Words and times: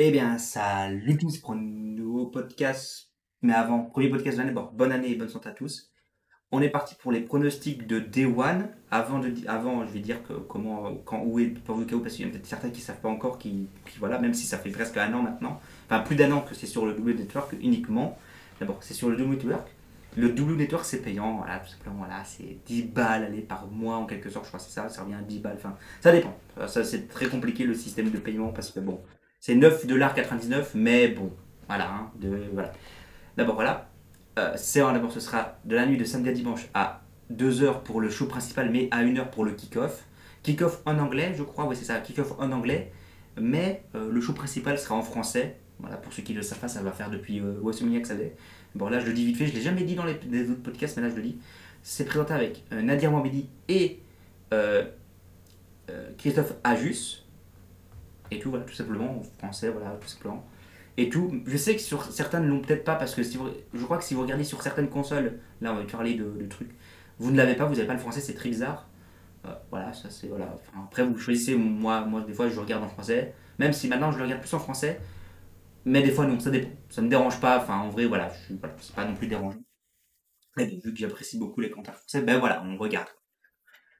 Eh 0.00 0.12
bien, 0.12 0.38
salut 0.38 1.16
tous 1.16 1.38
pour 1.38 1.54
un 1.54 1.60
nouveau 1.60 2.26
podcast. 2.26 3.10
Mais 3.42 3.52
avant, 3.52 3.80
premier 3.82 4.08
podcast 4.08 4.36
de 4.36 4.42
l'année, 4.42 4.54
bon, 4.54 4.70
bonne 4.72 4.92
année 4.92 5.10
et 5.10 5.16
bonne 5.16 5.28
santé 5.28 5.48
à 5.48 5.52
tous. 5.52 5.90
On 6.52 6.62
est 6.62 6.68
parti 6.68 6.94
pour 6.94 7.10
les 7.10 7.20
pronostics 7.20 7.84
de 7.84 7.98
Day 7.98 8.24
One. 8.24 8.68
Avant, 8.92 9.18
de, 9.18 9.32
avant 9.48 9.84
je 9.84 9.90
vais 9.90 9.98
dire 9.98 10.22
que 10.22 10.34
comment, 10.34 10.94
quand, 11.04 11.24
où 11.24 11.40
est 11.40 11.46
pour 11.46 11.76
où, 11.78 11.84
parce 11.84 12.14
qu'il 12.14 12.24
y 12.24 12.28
en 12.28 12.30
a 12.30 12.32
peut-être 12.34 12.46
certains 12.46 12.70
qui 12.70 12.78
ne 12.78 12.84
savent 12.84 13.00
pas 13.00 13.08
encore, 13.08 13.40
qui, 13.40 13.66
qui, 13.86 13.98
voilà, 13.98 14.20
même 14.20 14.34
si 14.34 14.46
ça 14.46 14.56
fait 14.56 14.70
presque 14.70 14.96
un 14.98 15.12
an 15.14 15.22
maintenant, 15.22 15.60
enfin 15.86 15.98
plus 15.98 16.14
d'un 16.14 16.30
an 16.30 16.42
que 16.42 16.54
c'est 16.54 16.66
sur 16.66 16.86
le 16.86 16.92
W 16.92 17.14
Network 17.14 17.56
uniquement. 17.60 18.16
D'abord, 18.60 18.78
c'est 18.82 18.94
sur 18.94 19.10
le 19.10 19.16
W 19.16 19.34
Network. 19.34 19.66
Le 20.16 20.28
W 20.28 20.56
Network, 20.56 20.84
c'est 20.84 21.02
payant, 21.02 21.38
voilà, 21.38 21.58
tout 21.58 21.70
simplement, 21.70 21.96
voilà, 21.98 22.22
c'est 22.24 22.58
10 22.66 22.84
balles 22.84 23.24
allez, 23.24 23.40
par 23.40 23.66
mois 23.66 23.96
en 23.96 24.06
quelque 24.06 24.30
sorte, 24.30 24.44
je 24.44 24.50
crois 24.50 24.60
que 24.60 24.66
c'est 24.66 24.74
ça, 24.74 24.88
ça 24.88 25.02
revient 25.02 25.16
à 25.16 25.22
10 25.22 25.40
balles, 25.40 25.56
enfin, 25.56 25.76
ça 26.00 26.12
dépend. 26.12 26.38
Ça, 26.68 26.84
c'est 26.84 27.08
très 27.08 27.26
compliqué 27.26 27.64
le 27.64 27.74
système 27.74 28.10
de 28.10 28.18
paiement 28.18 28.52
parce 28.52 28.70
que 28.70 28.78
bon, 28.78 29.00
c'est 29.40 29.54
9,99$, 29.54 30.70
mais 30.74 31.08
bon, 31.08 31.32
voilà, 31.66 31.90
hein, 31.90 32.10
voilà. 32.52 32.72
D'abord, 33.36 33.54
voilà, 33.54 33.90
euh, 34.38 34.56
d'abord, 34.74 35.12
ce 35.12 35.20
sera 35.20 35.58
de 35.64 35.74
la 35.74 35.86
nuit 35.86 35.96
de 35.96 36.04
samedi 36.04 36.30
à 36.30 36.32
dimanche 36.32 36.68
à 36.74 37.02
2h 37.32 37.82
pour 37.82 38.00
le 38.00 38.10
show 38.10 38.26
principal, 38.26 38.70
mais 38.70 38.88
à 38.90 39.02
1h 39.04 39.30
pour 39.30 39.44
le 39.44 39.52
kick-off. 39.52 40.04
Kick-off 40.42 40.80
en 40.86 40.98
anglais, 40.98 41.34
je 41.36 41.42
crois, 41.42 41.66
oui, 41.66 41.76
c'est 41.76 41.84
ça, 41.84 41.98
kick-off 42.00 42.34
en 42.38 42.52
anglais, 42.52 42.92
mais 43.40 43.82
euh, 43.94 44.10
le 44.10 44.20
show 44.20 44.32
principal 44.32 44.78
sera 44.78 44.94
en 44.94 45.02
français. 45.02 45.56
Voilà, 45.80 45.96
pour 45.96 46.12
ceux 46.12 46.22
qui 46.22 46.34
le 46.34 46.42
savent 46.42 46.58
pas, 46.58 46.68
ça 46.68 46.82
va 46.82 46.90
faire 46.90 47.10
depuis 47.10 47.40
euh, 47.40 48.00
que 48.00 48.08
ça 48.08 48.14
l'est. 48.14 48.34
Bon, 48.74 48.88
là, 48.88 48.98
je 49.00 49.06
le 49.06 49.12
dis 49.12 49.24
vite 49.24 49.36
fait, 49.36 49.46
je 49.46 49.54
l'ai 49.54 49.60
jamais 49.60 49.82
dit 49.82 49.94
dans 49.94 50.04
les, 50.04 50.50
autres 50.50 50.62
podcasts, 50.62 50.96
mais 50.96 51.02
là, 51.04 51.10
je 51.10 51.16
le 51.16 51.22
dis. 51.22 51.38
C'est 51.82 52.04
présenté 52.04 52.32
avec 52.34 52.64
euh, 52.72 52.82
Nadir 52.82 53.10
Mohamedi 53.10 53.48
et 53.68 54.00
euh, 54.52 54.84
Christophe 56.18 56.54
Ajus. 56.64 57.24
Et 58.30 58.38
tout, 58.38 58.50
voilà, 58.50 58.64
tout 58.64 58.74
simplement, 58.74 59.18
en 59.18 59.22
français, 59.22 59.70
voilà, 59.70 59.90
tout 60.00 60.08
simplement. 60.08 60.46
Et 60.96 61.08
tout. 61.08 61.42
Je 61.46 61.56
sais 61.56 61.76
que 61.76 61.80
sur 61.80 62.04
certains 62.04 62.40
ne 62.40 62.48
l'ont 62.48 62.60
peut-être 62.60 62.84
pas, 62.84 62.96
parce 62.96 63.14
que 63.14 63.22
si 63.22 63.36
vous, 63.36 63.48
je 63.72 63.84
crois 63.84 63.98
que 63.98 64.04
si 64.04 64.14
vous 64.14 64.22
regardez 64.22 64.44
sur 64.44 64.62
certaines 64.62 64.88
consoles, 64.88 65.38
là, 65.60 65.72
on 65.72 65.76
va 65.76 65.84
parler 65.84 66.14
de, 66.14 66.46
trucs, 66.46 66.70
vous 67.18 67.30
ne 67.30 67.36
l'avez 67.36 67.54
pas, 67.54 67.64
vous 67.66 67.74
n'avez 67.74 67.86
pas 67.86 67.94
le 67.94 68.00
français, 68.00 68.20
c'est 68.20 68.34
très 68.34 68.48
bizarre. 68.48 68.88
Euh, 69.46 69.54
voilà, 69.70 69.92
ça 69.92 70.10
c'est. 70.10 70.26
Voilà. 70.28 70.52
Enfin, 70.54 70.84
après, 70.84 71.04
vous 71.04 71.16
choisissez, 71.18 71.56
moi, 71.56 72.04
moi, 72.04 72.22
des 72.22 72.32
fois, 72.34 72.48
je 72.48 72.58
regarde 72.60 72.82
en 72.84 72.88
français, 72.88 73.34
même 73.58 73.72
si 73.72 73.88
maintenant 73.88 74.10
je 74.12 74.18
le 74.18 74.24
regarde 74.24 74.40
plus 74.40 74.54
en 74.54 74.58
français. 74.58 75.00
Mais 75.84 76.02
des 76.02 76.10
fois, 76.10 76.26
non, 76.26 76.38
ça 76.40 76.50
dépend. 76.50 76.68
Ça 76.90 77.02
me 77.02 77.08
dérange 77.08 77.40
pas. 77.40 77.58
Enfin, 77.58 77.78
en 77.78 77.88
vrai, 77.90 78.06
voilà, 78.06 78.30
je 78.30 78.44
suis, 78.46 78.54
voilà, 78.56 78.74
c'est 78.80 78.94
pas 78.94 79.04
non 79.04 79.14
plus 79.14 79.28
dérangeant. 79.28 79.60
Mais 80.56 80.66
vu 80.66 80.92
que 80.92 80.98
j'apprécie 80.98 81.38
beaucoup 81.38 81.60
les 81.60 81.70
commentaires 81.70 81.94
français, 81.94 82.22
ben 82.22 82.38
voilà, 82.38 82.62
on 82.64 82.76
regarde. 82.76 83.08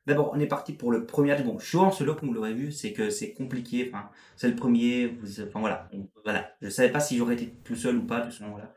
D'abord, 0.09 0.33
on 0.35 0.41
est 0.41 0.47
parti 0.47 0.73
pour 0.73 0.91
le 0.91 1.05
premier 1.07 1.33
match. 1.33 1.45
Bon, 1.45 1.59
show 1.59 1.81
en 1.81 1.91
solo, 1.93 2.15
comme 2.15 2.29
vous 2.31 2.35
l'aurez 2.35 2.55
vu, 2.55 2.73
c'est 2.73 2.93
que 2.93 3.11
c'est 3.11 3.33
compliqué. 3.35 3.91
Enfin, 3.93 4.09
c'est 4.37 4.49
le 4.49 4.57
premier. 4.57 5.07
Vous, 5.07 5.43
enfin, 5.43 5.61
voilà. 5.61 5.91
Voilà. 6.25 6.51
Je 6.63 6.71
savais 6.71 6.91
pas 6.91 7.01
si 7.01 7.17
j'aurais 7.19 7.35
été 7.35 7.55
tout 7.65 7.77
seul 7.77 7.97
ou 7.99 8.03
pas. 8.03 8.21
De 8.21 8.31
façon, 8.31 8.49
voilà. 8.51 8.65
De 8.67 8.71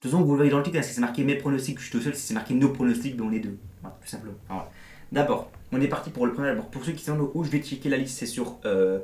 toute 0.00 0.10
façon, 0.10 0.22
vous 0.22 0.32
le 0.32 0.36
voyez 0.36 0.50
dans 0.50 0.58
le 0.58 0.64
hein, 0.76 0.82
si 0.82 0.92
c'est 0.92 1.00
marqué 1.00 1.24
mes 1.24 1.36
pronostics, 1.36 1.78
je 1.78 1.84
suis 1.84 1.92
tout 1.92 2.00
seul. 2.02 2.14
Si 2.14 2.20
c'est 2.26 2.34
marqué 2.34 2.54
nos 2.54 2.68
pronostics, 2.70 3.16
ben 3.16 3.24
on 3.24 3.32
est 3.32 3.40
deux. 3.40 3.58
Voilà, 3.80 3.96
tout 4.02 4.06
simplement. 4.08 4.34
Voilà. 4.48 4.70
D'abord, 5.12 5.50
on 5.72 5.80
est 5.80 5.88
parti 5.88 6.10
pour 6.10 6.26
le 6.26 6.32
premier. 6.34 6.48
D'abord, 6.48 6.70
pour 6.70 6.84
ceux 6.84 6.92
qui 6.92 7.02
sont 7.04 7.30
où 7.34 7.42
je 7.44 7.50
vais 7.50 7.60
checker 7.62 7.88
la 7.88 7.96
liste, 7.96 8.18
c'est 8.18 8.26
sur, 8.26 8.60
euh, 8.66 9.00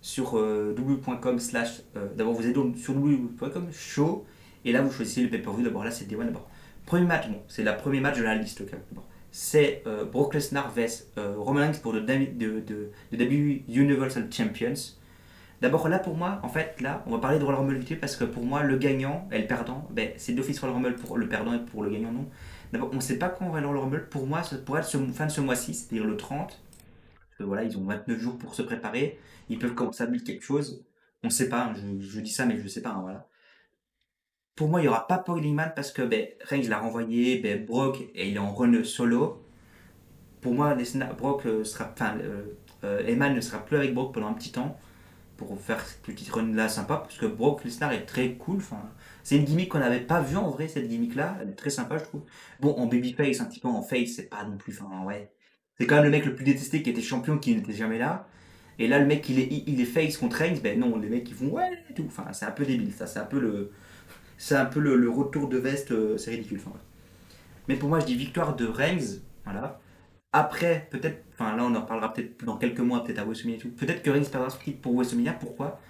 sur 0.00 0.38
euh, 0.38 0.74
w.com 0.74 1.38
slash. 1.38 1.82
euh, 1.96 2.08
D'abord, 2.16 2.32
vous 2.34 2.46
êtes 2.46 2.54
sur 2.78 2.94
w.com 2.94 3.68
show. 3.72 4.24
Et 4.64 4.72
là, 4.72 4.80
vous 4.82 4.90
choisissez 4.90 5.22
le 5.22 5.28
pay-per-view. 5.30 5.64
D'abord, 5.64 5.84
là, 5.84 5.90
c'est 5.90 6.06
Day 6.06 6.16
One. 6.16 6.26
D'abord, 6.26 6.48
premier 6.86 7.06
match, 7.06 7.28
bon, 7.28 7.42
c'est 7.48 7.62
le 7.62 7.76
premier 7.76 8.00
match 8.00 8.16
de 8.18 8.22
la 8.22 8.34
liste. 8.36 8.62
C'est 9.30 9.82
euh, 9.86 10.04
Brock 10.04 10.34
Lesnar 10.34 10.70
vs 10.70 11.08
euh, 11.18 11.34
Roman 11.36 11.60
Reigns 11.60 11.80
pour 11.82 11.92
le 11.92 12.00
de, 12.00 12.60
de, 12.60 12.60
de, 12.60 12.90
WWE 13.12 13.62
Universal 13.68 14.28
Champions. 14.32 14.94
D'abord, 15.60 15.88
là, 15.88 15.98
pour 15.98 16.16
moi, 16.16 16.38
en 16.44 16.48
fait, 16.48 16.80
là, 16.80 17.02
on 17.06 17.10
va 17.10 17.18
parler 17.18 17.38
de 17.38 17.44
Royal 17.44 17.60
Rumble 17.60 17.78
vite 17.78 18.00
parce 18.00 18.16
que 18.16 18.24
pour 18.24 18.44
moi, 18.44 18.62
le 18.62 18.76
gagnant 18.76 19.28
et 19.32 19.40
le 19.40 19.46
perdant, 19.46 19.88
ben, 19.90 20.10
c'est 20.16 20.32
d'office 20.32 20.60
Royal 20.60 20.76
Rumble 20.76 20.94
pour 20.94 21.18
le 21.18 21.28
perdant 21.28 21.52
et 21.52 21.58
pour 21.58 21.82
le 21.82 21.90
gagnant, 21.90 22.12
non. 22.12 22.26
D'abord, 22.72 22.90
on 22.92 22.96
ne 22.96 23.00
sait 23.00 23.18
pas 23.18 23.28
quand 23.28 23.46
on 23.46 23.50
va 23.50 23.60
le 23.60 23.66
Royal 23.66 23.84
Rumble. 23.84 24.08
Pour 24.08 24.26
moi, 24.26 24.42
ça 24.42 24.56
pourrait 24.58 24.80
être 24.80 24.88
ce, 24.88 24.98
fin 24.98 25.26
de 25.26 25.32
ce 25.32 25.40
mois-ci, 25.40 25.74
c'est-à-dire 25.74 26.06
le 26.06 26.16
30. 26.16 26.46
Parce 26.48 26.58
que 27.38 27.42
voilà, 27.42 27.64
ils 27.64 27.76
ont 27.76 27.84
29 27.84 28.18
jours 28.18 28.38
pour 28.38 28.54
se 28.54 28.62
préparer. 28.62 29.18
Ils 29.48 29.58
peuvent 29.58 29.74
commencer 29.74 30.04
à 30.04 30.06
build 30.06 30.24
quelque 30.24 30.44
chose. 30.44 30.84
On 31.24 31.28
ne 31.28 31.32
sait 31.32 31.48
pas, 31.48 31.64
hein, 31.64 31.74
je, 31.74 32.06
je 32.06 32.20
dis 32.20 32.30
ça, 32.30 32.46
mais 32.46 32.56
je 32.56 32.62
ne 32.62 32.68
sais 32.68 32.82
pas, 32.82 32.90
hein, 32.90 33.00
voilà. 33.02 33.26
Pour 34.58 34.68
moi, 34.68 34.80
il 34.80 34.82
n'y 34.82 34.88
aura 34.88 35.06
pas 35.06 35.18
Paul 35.18 35.40
parce 35.76 35.92
que 35.92 36.02
ben, 36.02 36.26
Reigns 36.42 36.68
l'a 36.68 36.80
renvoyé, 36.80 37.38
ben, 37.38 37.64
Brock, 37.64 38.00
et 38.16 38.28
il 38.28 38.34
est 38.34 38.40
en 38.40 38.52
run 38.52 38.82
solo. 38.82 39.40
Pour 40.40 40.52
moi, 40.52 40.74
Lesnar- 40.74 41.14
Brock 41.16 41.46
euh, 41.46 41.62
sera, 41.62 41.92
enfin, 41.92 42.16
euh, 42.82 43.30
ne 43.30 43.40
sera 43.40 43.64
plus 43.64 43.76
avec 43.76 43.94
Brock 43.94 44.12
pendant 44.12 44.26
un 44.26 44.32
petit 44.32 44.50
temps 44.50 44.76
pour 45.36 45.56
faire 45.60 45.80
cette 45.86 46.02
petite 46.02 46.28
run 46.30 46.54
là 46.54 46.68
sympa 46.68 46.96
parce 46.96 47.18
que 47.18 47.26
Brock 47.26 47.62
Lesnar 47.64 47.92
est 47.92 48.04
très 48.04 48.32
cool. 48.32 48.56
Enfin, 48.56 48.82
c'est 49.22 49.36
une 49.36 49.44
gimmick 49.44 49.68
qu'on 49.68 49.78
n'avait 49.78 50.00
pas 50.00 50.20
vue 50.22 50.36
en 50.36 50.50
vrai, 50.50 50.66
cette 50.66 50.88
gimmick 50.88 51.14
là. 51.14 51.38
Elle 51.40 51.50
est 51.50 51.52
très 51.52 51.70
sympa, 51.70 51.96
je 51.98 52.02
trouve. 52.02 52.22
Bon, 52.58 52.74
en 52.74 52.86
babyface, 52.86 53.40
un 53.40 53.44
petit 53.44 53.60
peu 53.60 53.68
en 53.68 53.82
face, 53.82 54.08
c'est 54.16 54.28
pas 54.28 54.42
non 54.42 54.56
plus. 54.56 54.76
Enfin, 54.80 55.04
ouais. 55.04 55.30
C'est 55.78 55.86
quand 55.86 55.94
même 55.94 56.04
le 56.06 56.10
mec 56.10 56.24
le 56.24 56.34
plus 56.34 56.44
détesté 56.44 56.82
qui 56.82 56.90
était 56.90 57.00
champion 57.00 57.38
qui 57.38 57.54
n'était 57.54 57.74
jamais 57.74 57.98
là. 57.98 58.26
Et 58.80 58.88
là, 58.88 58.98
le 58.98 59.06
mec, 59.06 59.28
il 59.28 59.38
est, 59.38 59.62
il 59.68 59.80
est 59.80 59.84
face 59.84 60.16
contre 60.16 60.38
Reigns. 60.38 60.58
Ben 60.60 60.80
non, 60.80 60.98
les 60.98 61.08
mecs, 61.08 61.28
ils 61.30 61.36
font 61.36 61.50
ouais 61.50 61.70
tout. 61.94 62.06
Enfin, 62.08 62.32
c'est 62.32 62.46
un 62.46 62.50
peu 62.50 62.64
débile, 62.64 62.92
ça. 62.92 63.06
C'est 63.06 63.20
un 63.20 63.24
peu 63.24 63.38
le, 63.38 63.70
c'est 64.38 64.56
un 64.56 64.66
peu 64.66 64.80
le, 64.80 65.10
retour 65.10 65.48
de 65.50 65.58
veste. 65.58 65.92
euh, 65.92 66.16
c'est 66.18 66.30
ridicule. 66.32 66.60
Enfin. 66.66 66.76
Mais 67.68 67.76
pour 67.76 67.88
moi, 67.90 68.00
je 68.00 68.06
dis 68.06 68.14
victoire 68.16 68.56
de 68.56 68.66
Reigns. 68.66 69.20
Voilà. 69.44 69.80
Après, 70.32 70.88
peut-être, 70.90 71.24
enfin 71.34 71.56
là, 71.56 71.64
on 71.64 71.74
en 71.74 71.82
reparlera 71.82 72.12
peut-être 72.14 72.44
dans 72.44 72.56
quelques 72.58 72.80
mois, 72.80 73.04
peut-être 73.04 73.18
à 73.20 73.24
WrestleMania 73.24 73.58
et 73.58 73.60
tout. 73.62 73.70
Peut-être 73.70 74.02
que 74.02 74.10
Reigns 74.10 74.24
perdra 74.30 74.50
son 74.50 74.58
titre 74.58 74.80
pour 74.80 74.94
WrestleMania. 74.94 75.32
Pourquoi? 75.34 75.80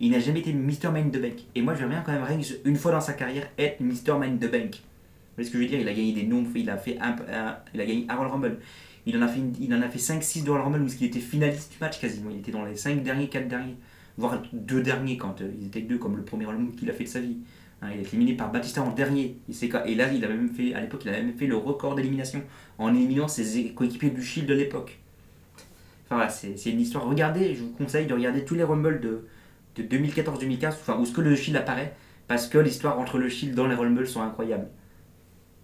Il 0.00 0.12
n'a 0.12 0.20
jamais 0.20 0.40
été 0.40 0.52
Mr. 0.52 0.90
Main 0.92 1.10
the 1.10 1.20
Bank. 1.20 1.34
Et 1.54 1.62
moi, 1.62 1.74
j'aimerais 1.74 1.96
bien 1.96 2.02
quand 2.02 2.12
même 2.12 2.22
Reigns, 2.24 2.54
une 2.64 2.76
fois 2.76 2.92
dans 2.92 3.00
sa 3.00 3.12
carrière, 3.14 3.48
être 3.58 3.80
Mr. 3.80 4.18
Main 4.18 4.36
the 4.36 4.50
Bank. 4.50 4.76
Vous 4.76 5.36
voyez 5.36 5.46
ce 5.48 5.52
que 5.52 5.58
je 5.58 5.62
veux 5.64 5.68
dire? 5.68 5.80
Il 5.80 5.88
a 5.88 5.92
gagné 5.94 6.12
des 6.12 6.24
noms, 6.24 6.44
il 6.54 6.70
a 6.70 6.76
fait 6.78 6.98
un, 7.00 7.16
un- 7.32 7.58
il 7.74 7.80
a 7.80 7.86
gagné 7.86 8.06
un 8.08 8.16
Rumble. 8.16 8.58
Il 9.06 9.16
en 9.18 9.22
a 9.22 9.28
fait, 9.28 9.40
il 9.60 9.74
en 9.74 9.82
a 9.82 9.88
fait 9.88 9.98
5-6 9.98 10.44
de 10.44 10.50
Royal 10.50 10.66
Rumble 10.66 10.82
où 10.82 10.88
il 10.88 11.04
était 11.06 11.20
finaliste 11.20 11.72
du 11.72 11.78
match 11.80 12.00
quasiment. 12.00 12.30
Il 12.30 12.38
était 12.38 12.52
dans 12.52 12.64
les 12.64 12.76
5 12.76 13.02
derniers, 13.02 13.28
4 13.28 13.48
derniers, 13.48 13.76
voire 14.18 14.42
2 14.52 14.82
derniers 14.82 15.16
quand 15.16 15.40
euh, 15.40 15.50
ils 15.58 15.66
étaient 15.66 15.82
que 15.82 15.88
deux, 15.88 15.98
comme 15.98 16.16
le 16.16 16.22
premier 16.24 16.44
Royal 16.44 16.62
Rumble 16.62 16.76
qu'il 16.76 16.90
a 16.90 16.92
fait 16.92 17.04
de 17.04 17.08
sa 17.08 17.20
vie. 17.20 17.38
Hein, 17.82 17.88
il 17.94 18.00
est 18.00 18.08
éliminé 18.08 18.34
par 18.34 18.52
Batista 18.52 18.82
en 18.82 18.90
dernier. 18.90 19.36
Il 19.48 19.54
et 19.86 19.94
là, 19.94 20.12
il 20.12 20.24
a 20.24 20.28
même 20.28 20.50
fait, 20.50 20.74
à 20.74 20.80
l'époque, 20.80 21.02
il 21.04 21.08
a 21.08 21.12
même 21.12 21.32
fait 21.34 21.46
le 21.46 21.56
record 21.56 21.94
d'élimination 21.94 22.42
en 22.78 22.94
éliminant 22.94 23.28
ses 23.28 23.70
coéquipiers 23.70 24.10
du 24.10 24.22
Shield 24.22 24.48
de 24.48 24.54
l'époque. 24.54 24.98
Enfin 26.06 26.16
voilà, 26.16 26.30
c'est 26.30 26.70
une 26.70 26.80
histoire. 26.80 27.06
Regardez, 27.06 27.54
je 27.54 27.62
vous 27.62 27.70
conseille 27.70 28.06
de 28.06 28.14
regarder 28.14 28.44
tous 28.44 28.54
les 28.54 28.64
Rumble 28.64 29.00
de, 29.00 29.26
de 29.76 29.82
2014-2015, 29.82 30.68
enfin, 30.68 30.98
où 30.98 31.06
ce 31.06 31.12
que 31.12 31.20
le 31.20 31.34
Shield 31.36 31.56
apparaît, 31.56 31.94
parce 32.26 32.48
que 32.48 32.58
l'histoire 32.58 32.98
entre 32.98 33.18
le 33.18 33.28
Shield 33.28 33.54
dans 33.54 33.66
les 33.66 33.74
Rumble 33.74 34.06
sont 34.06 34.20
incroyables. 34.20 34.68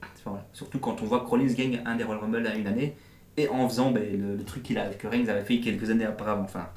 Enfin. 0.02 0.40
Surtout 0.52 0.78
quand 0.78 1.02
on 1.02 1.04
voit 1.04 1.20
que 1.20 1.26
Rollins 1.26 1.52
gagne 1.52 1.82
un 1.84 1.96
des 1.96 2.04
Rumble 2.04 2.46
à 2.46 2.54
une 2.54 2.66
année, 2.66 2.96
et 3.36 3.48
en 3.48 3.68
faisant 3.68 3.90
ben, 3.90 4.02
le, 4.38 4.42
truc 4.44 4.70
a, 4.72 4.86
que 4.90 5.06
Reigns 5.06 5.28
avait 5.28 5.44
fait 5.44 5.60
quelques 5.60 5.90
années 5.90 6.06
auparavant. 6.06 6.44
Enfin, 6.44 6.68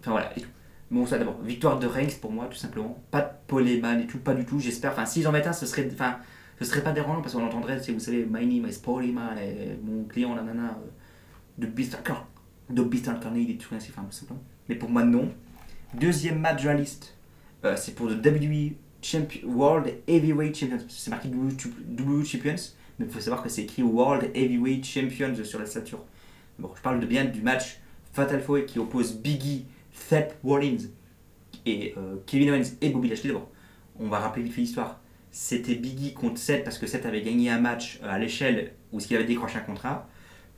enfin 0.00 0.12
voilà. 0.12 0.36
et 0.36 0.40
tout. 0.40 0.48
Bon, 0.90 1.04
ça 1.04 1.18
d'abord, 1.18 1.40
victoire 1.42 1.78
de 1.78 1.86
Reigns 1.86 2.18
pour 2.20 2.30
moi, 2.30 2.46
tout 2.46 2.56
simplement. 2.56 3.02
Pas 3.10 3.22
de 3.22 3.28
Paul 3.46 3.66
Heyman 3.66 4.00
et 4.00 4.06
tout, 4.06 4.18
pas 4.18 4.34
du 4.34 4.44
tout. 4.44 4.60
J'espère. 4.60 4.92
Enfin, 4.92 5.06
s'ils 5.06 5.26
en 5.26 5.32
mettent 5.32 5.48
un, 5.48 5.52
ce 5.52 5.66
serait. 5.66 5.88
Enfin, 5.92 6.18
ce 6.58 6.64
serait 6.64 6.82
pas 6.82 6.92
dérangeant 6.92 7.20
parce 7.20 7.34
qu'on 7.34 7.44
entendrait, 7.44 7.78
vous 7.78 8.00
savez, 8.00 8.24
My 8.24 8.46
name 8.46 8.70
is 8.70 8.78
Paul 8.82 9.04
Heyman, 9.04 9.36
et 9.38 9.76
mon 9.82 10.04
client, 10.04 10.34
nanana, 10.34 10.78
euh, 10.78 10.88
de 11.58 11.66
Beast 11.66 11.98
de 12.70 12.82
Beast 12.82 13.08
Incarnate, 13.08 13.46
des 13.46 13.56
trucs 13.58 13.76
ainsi, 13.76 13.90
enfin, 13.90 14.06
tout 14.08 14.16
simplement. 14.16 14.42
Mais 14.68 14.74
pour 14.74 14.88
moi, 14.88 15.04
non. 15.04 15.30
Deuxième 15.94 16.40
match 16.40 16.62
de 16.62 16.68
la 16.68 16.74
liste, 16.74 17.16
euh, 17.64 17.76
c'est 17.76 17.94
pour 17.94 18.06
le 18.06 18.14
WWE 18.14 18.74
Champion, 19.02 19.48
World 19.48 19.94
Heavyweight 20.06 20.56
Champions. 20.56 20.84
C'est 20.88 21.10
marqué 21.10 21.28
WWE 21.28 22.24
Champions, 22.24 22.56
mais 22.98 23.06
il 23.06 23.10
faut 23.10 23.20
savoir 23.20 23.42
que 23.42 23.48
c'est 23.48 23.62
écrit 23.62 23.82
World 23.82 24.30
Heavyweight 24.34 24.84
Champions 24.84 25.34
sur 25.44 25.58
la 25.58 25.66
stature. 25.66 26.04
Bon, 26.58 26.70
je 26.74 26.80
parle 26.80 27.00
de 27.00 27.06
bien 27.06 27.24
du 27.24 27.42
match 27.42 27.80
Fatal 28.12 28.40
Four 28.40 28.64
qui 28.66 28.78
oppose 28.78 29.14
Biggie, 29.14 29.66
Seth 30.08 30.36
Rollins 30.44 30.76
et 31.64 31.94
euh, 31.96 32.16
Kevin 32.26 32.50
Owens 32.50 32.76
et 32.80 32.90
Bobby 32.90 33.08
Lashley. 33.08 33.28
D'abord, 33.28 33.48
on 33.98 34.08
va 34.08 34.18
rappeler 34.20 34.42
vite 34.44 34.52
fait 34.52 34.60
l'histoire. 34.60 35.00
C'était 35.30 35.74
Biggie 35.74 36.14
contre 36.14 36.38
Seth 36.38 36.64
parce 36.64 36.78
que 36.78 36.86
Seth 36.86 37.06
avait 37.06 37.22
gagné 37.22 37.50
un 37.50 37.58
match 37.60 38.00
euh, 38.02 38.08
à 38.10 38.18
l'échelle 38.18 38.72
où 38.92 39.00
il 39.00 39.16
avait 39.16 39.24
décroché 39.24 39.58
un 39.58 39.62
contrat. 39.62 40.08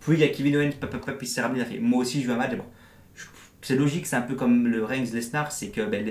Puis 0.01 0.15
il 0.15 0.21
y 0.21 0.25
a 0.25 0.29
Kevin 0.29 0.57
Owens, 0.57 0.73
papa, 0.81 0.99
papa, 0.99 1.13
puis 1.13 1.27
s'est 1.27 1.41
ramené, 1.41 1.61
il 1.61 1.63
a 1.63 1.67
fait 1.67 1.79
Moi 1.79 2.01
aussi 2.01 2.23
je 2.23 2.29
veux 2.29 2.35
un 2.35 2.37
match. 2.37 2.53
Je- 3.15 3.25
c'est 3.63 3.77
logique, 3.77 4.07
c'est 4.07 4.17
un 4.17 4.23
peu 4.23 4.35
comme 4.37 4.69
le 4.69 4.85
Reigns 4.85 5.11
Lesnar, 5.13 5.51
c'est 5.51 5.69
que 5.71 5.81
ben, 5.83 6.07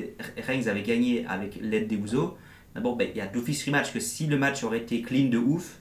Reigns 0.45 0.67
avait 0.67 0.83
gagné 0.83 1.25
avec 1.27 1.57
l'aide 1.61 1.87
des 1.87 1.95
Usos. 1.95 2.35
D'abord, 2.75 2.97
ben, 2.97 3.07
il 3.09 3.17
y 3.17 3.21
a 3.21 3.27
d'office 3.27 3.63
rematch 3.65 3.93
que 3.93 3.99
si 4.01 4.27
le 4.27 4.37
match 4.37 4.63
aurait 4.63 4.79
été 4.79 5.01
clean 5.01 5.29
de 5.29 5.37
ouf, 5.37 5.79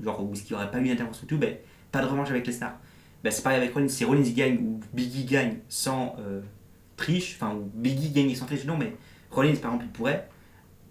genre 0.00 0.22
où 0.22 0.32
il 0.34 0.40
n'y 0.48 0.52
aurait 0.54 0.70
pas 0.70 0.78
eu 0.80 0.86
d'intervention 0.88 1.26
tout, 1.26 1.36
ben, 1.38 1.56
pas 1.90 2.02
de 2.02 2.06
revanche 2.06 2.30
avec 2.30 2.46
Lesnar. 2.46 2.78
Ben, 3.24 3.32
c'est 3.32 3.42
pareil 3.42 3.58
avec 3.58 3.74
Rollins, 3.74 3.88
si 3.88 4.04
Rollins 4.04 4.22
gagne 4.22 4.58
ou 4.58 4.80
Biggie 4.92 5.24
gagne 5.24 5.56
sans 5.68 6.14
euh, 6.20 6.40
triche, 6.98 7.36
enfin, 7.40 7.54
ou 7.54 7.70
Biggie 7.74 8.10
gagne 8.10 8.34
sans 8.34 8.44
triche, 8.46 8.66
non, 8.66 8.76
mais 8.76 8.94
Rollins 9.30 9.54
par 9.56 9.72
exemple, 9.72 9.84
il 9.86 9.92
pourrait, 9.92 10.28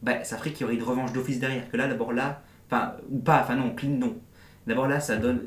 ben, 0.02 0.24
ça 0.24 0.38
ferait 0.38 0.52
qu'il 0.52 0.62
y 0.62 0.64
aurait 0.66 0.76
une 0.76 0.84
revanche 0.84 1.14
d'office 1.14 1.40
derrière. 1.40 1.70
Que 1.70 1.78
là, 1.78 1.88
d'abord 1.88 2.14
là, 2.14 2.44
enfin, 2.72 2.96
ou 3.12 3.20
pas, 3.20 3.42
enfin 3.44 3.56
non, 3.56 3.76
clean 3.76 3.92
non. 3.92 4.18
D'abord 4.68 4.88
là, 4.88 5.00
ça 5.00 5.18
donne. 5.18 5.42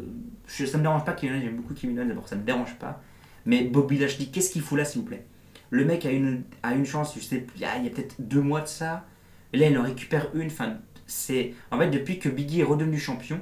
je- 0.46 0.64
ça 0.66 0.78
me 0.78 0.82
dérange 0.82 1.04
pas 1.04 1.12
Kevin 1.12 1.40
j'aime 1.42 1.56
beaucoup 1.56 1.74
Kevin 1.74 1.96
d'abord 1.96 2.28
ça 2.28 2.36
me 2.36 2.42
dérange 2.42 2.74
pas. 2.78 3.02
Mais 3.46 3.64
Bobby 3.64 3.98
Lashley, 3.98 4.26
qu'est-ce 4.26 4.50
qu'il 4.50 4.62
fout 4.62 4.78
là, 4.78 4.84
s'il 4.84 5.00
vous 5.02 5.06
plaît? 5.08 5.26
Le 5.70 5.84
mec 5.84 6.04
a 6.06 6.10
une, 6.10 6.42
a 6.62 6.74
une 6.74 6.84
chance, 6.86 7.14
je 7.16 7.20
sais, 7.20 7.46
il 7.56 7.60
y 7.62 7.64
a, 7.64 7.72
a 7.72 7.78
peut-être 7.80 8.16
deux 8.20 8.40
mois 8.42 8.60
de 8.60 8.66
ça. 8.68 9.06
Là, 9.52 9.68
il 9.68 9.78
en 9.78 9.82
récupère 9.82 10.28
une. 10.34 10.46
Enfin, 10.48 10.78
c'est. 11.06 11.54
En 11.70 11.78
fait, 11.78 11.90
depuis 11.90 12.18
que 12.18 12.28
Biggie 12.28 12.60
est 12.60 12.64
redevenu 12.64 12.98
champion, 12.98 13.40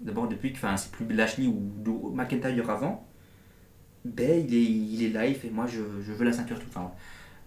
d'abord 0.00 0.28
depuis 0.28 0.52
que 0.52 0.58
enfin, 0.58 0.76
c'est 0.76 0.90
plus 0.90 1.06
Lashley 1.14 1.46
ou 1.46 2.12
McIntyre 2.14 2.70
avant, 2.70 3.06
ben, 4.04 4.46
il 4.46 4.54
est, 4.54 4.64
il 4.64 5.04
est 5.04 5.08
moi 5.50 5.66
je, 5.66 5.80
je 6.00 6.12
veux 6.12 6.24
la 6.24 6.32
ceinture 6.32 6.58
tout 6.58 6.68
le. 6.70 6.94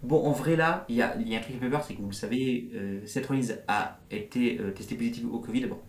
Bon, 0.04 0.24
en 0.26 0.32
vrai, 0.32 0.56
là, 0.56 0.86
il 0.90 0.96
y 0.96 1.02
a, 1.02 1.16
y 1.18 1.36
a 1.36 1.40
un 1.40 1.42
truc 1.42 1.56
qui 1.56 1.62
fait 1.62 1.70
peur, 1.70 1.84
c'est 1.84 1.96
que 1.96 2.02
vous 2.02 2.10
le 2.10 2.14
savez, 2.14 2.70
euh, 2.76 3.00
Seth 3.06 3.30
a 3.68 4.00
été 4.12 4.60
euh, 4.60 4.72
testé 4.72 4.96
positif 4.96 5.24
au 5.32 5.40
Covid. 5.40 5.66
Bon, 5.68 5.80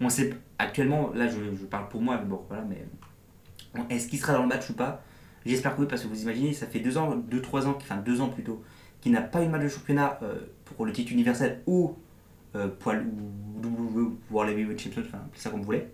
on 0.00 0.08
sait 0.08 0.34
actuellement, 0.58 1.12
là 1.14 1.28
je, 1.28 1.54
je 1.54 1.64
parle 1.66 1.88
pour 1.88 2.00
moi, 2.00 2.18
mais 2.18 2.26
bon, 2.26 2.40
voilà, 2.48 2.64
mais 2.64 2.86
est-ce 3.90 4.08
qu'il 4.08 4.18
sera 4.18 4.32
dans 4.32 4.42
le 4.42 4.48
match 4.48 4.70
ou 4.70 4.74
pas? 4.74 5.02
J'espère 5.44 5.76
que 5.76 5.82
oui, 5.82 5.86
parce 5.88 6.02
que 6.02 6.08
vous 6.08 6.22
imaginez, 6.22 6.52
ça 6.52 6.66
fait 6.66 6.80
deux 6.80 6.98
ans, 6.98 7.14
deux, 7.14 7.40
trois 7.40 7.66
ans, 7.68 7.74
enfin 7.76 7.96
deux 7.98 8.20
ans 8.20 8.28
plutôt, 8.28 8.62
qu'il 9.00 9.12
n'a 9.12 9.22
pas 9.22 9.42
eu 9.42 9.48
match 9.48 9.62
de 9.62 9.68
championnat 9.68 10.18
euh, 10.22 10.40
pour 10.64 10.86
le 10.86 10.92
titre 10.92 11.12
universel 11.12 11.62
ou 11.66 11.94
euh, 12.56 12.68
poil 12.68 13.06
ou 13.06 13.66
WWE 13.66 14.16
les 14.44 14.52
Heavyweight 14.52 14.80
Champions, 14.80 15.02
enfin, 15.06 15.20
ça 15.34 15.50
comme 15.50 15.60
vous 15.60 15.66
voulez. 15.66 15.86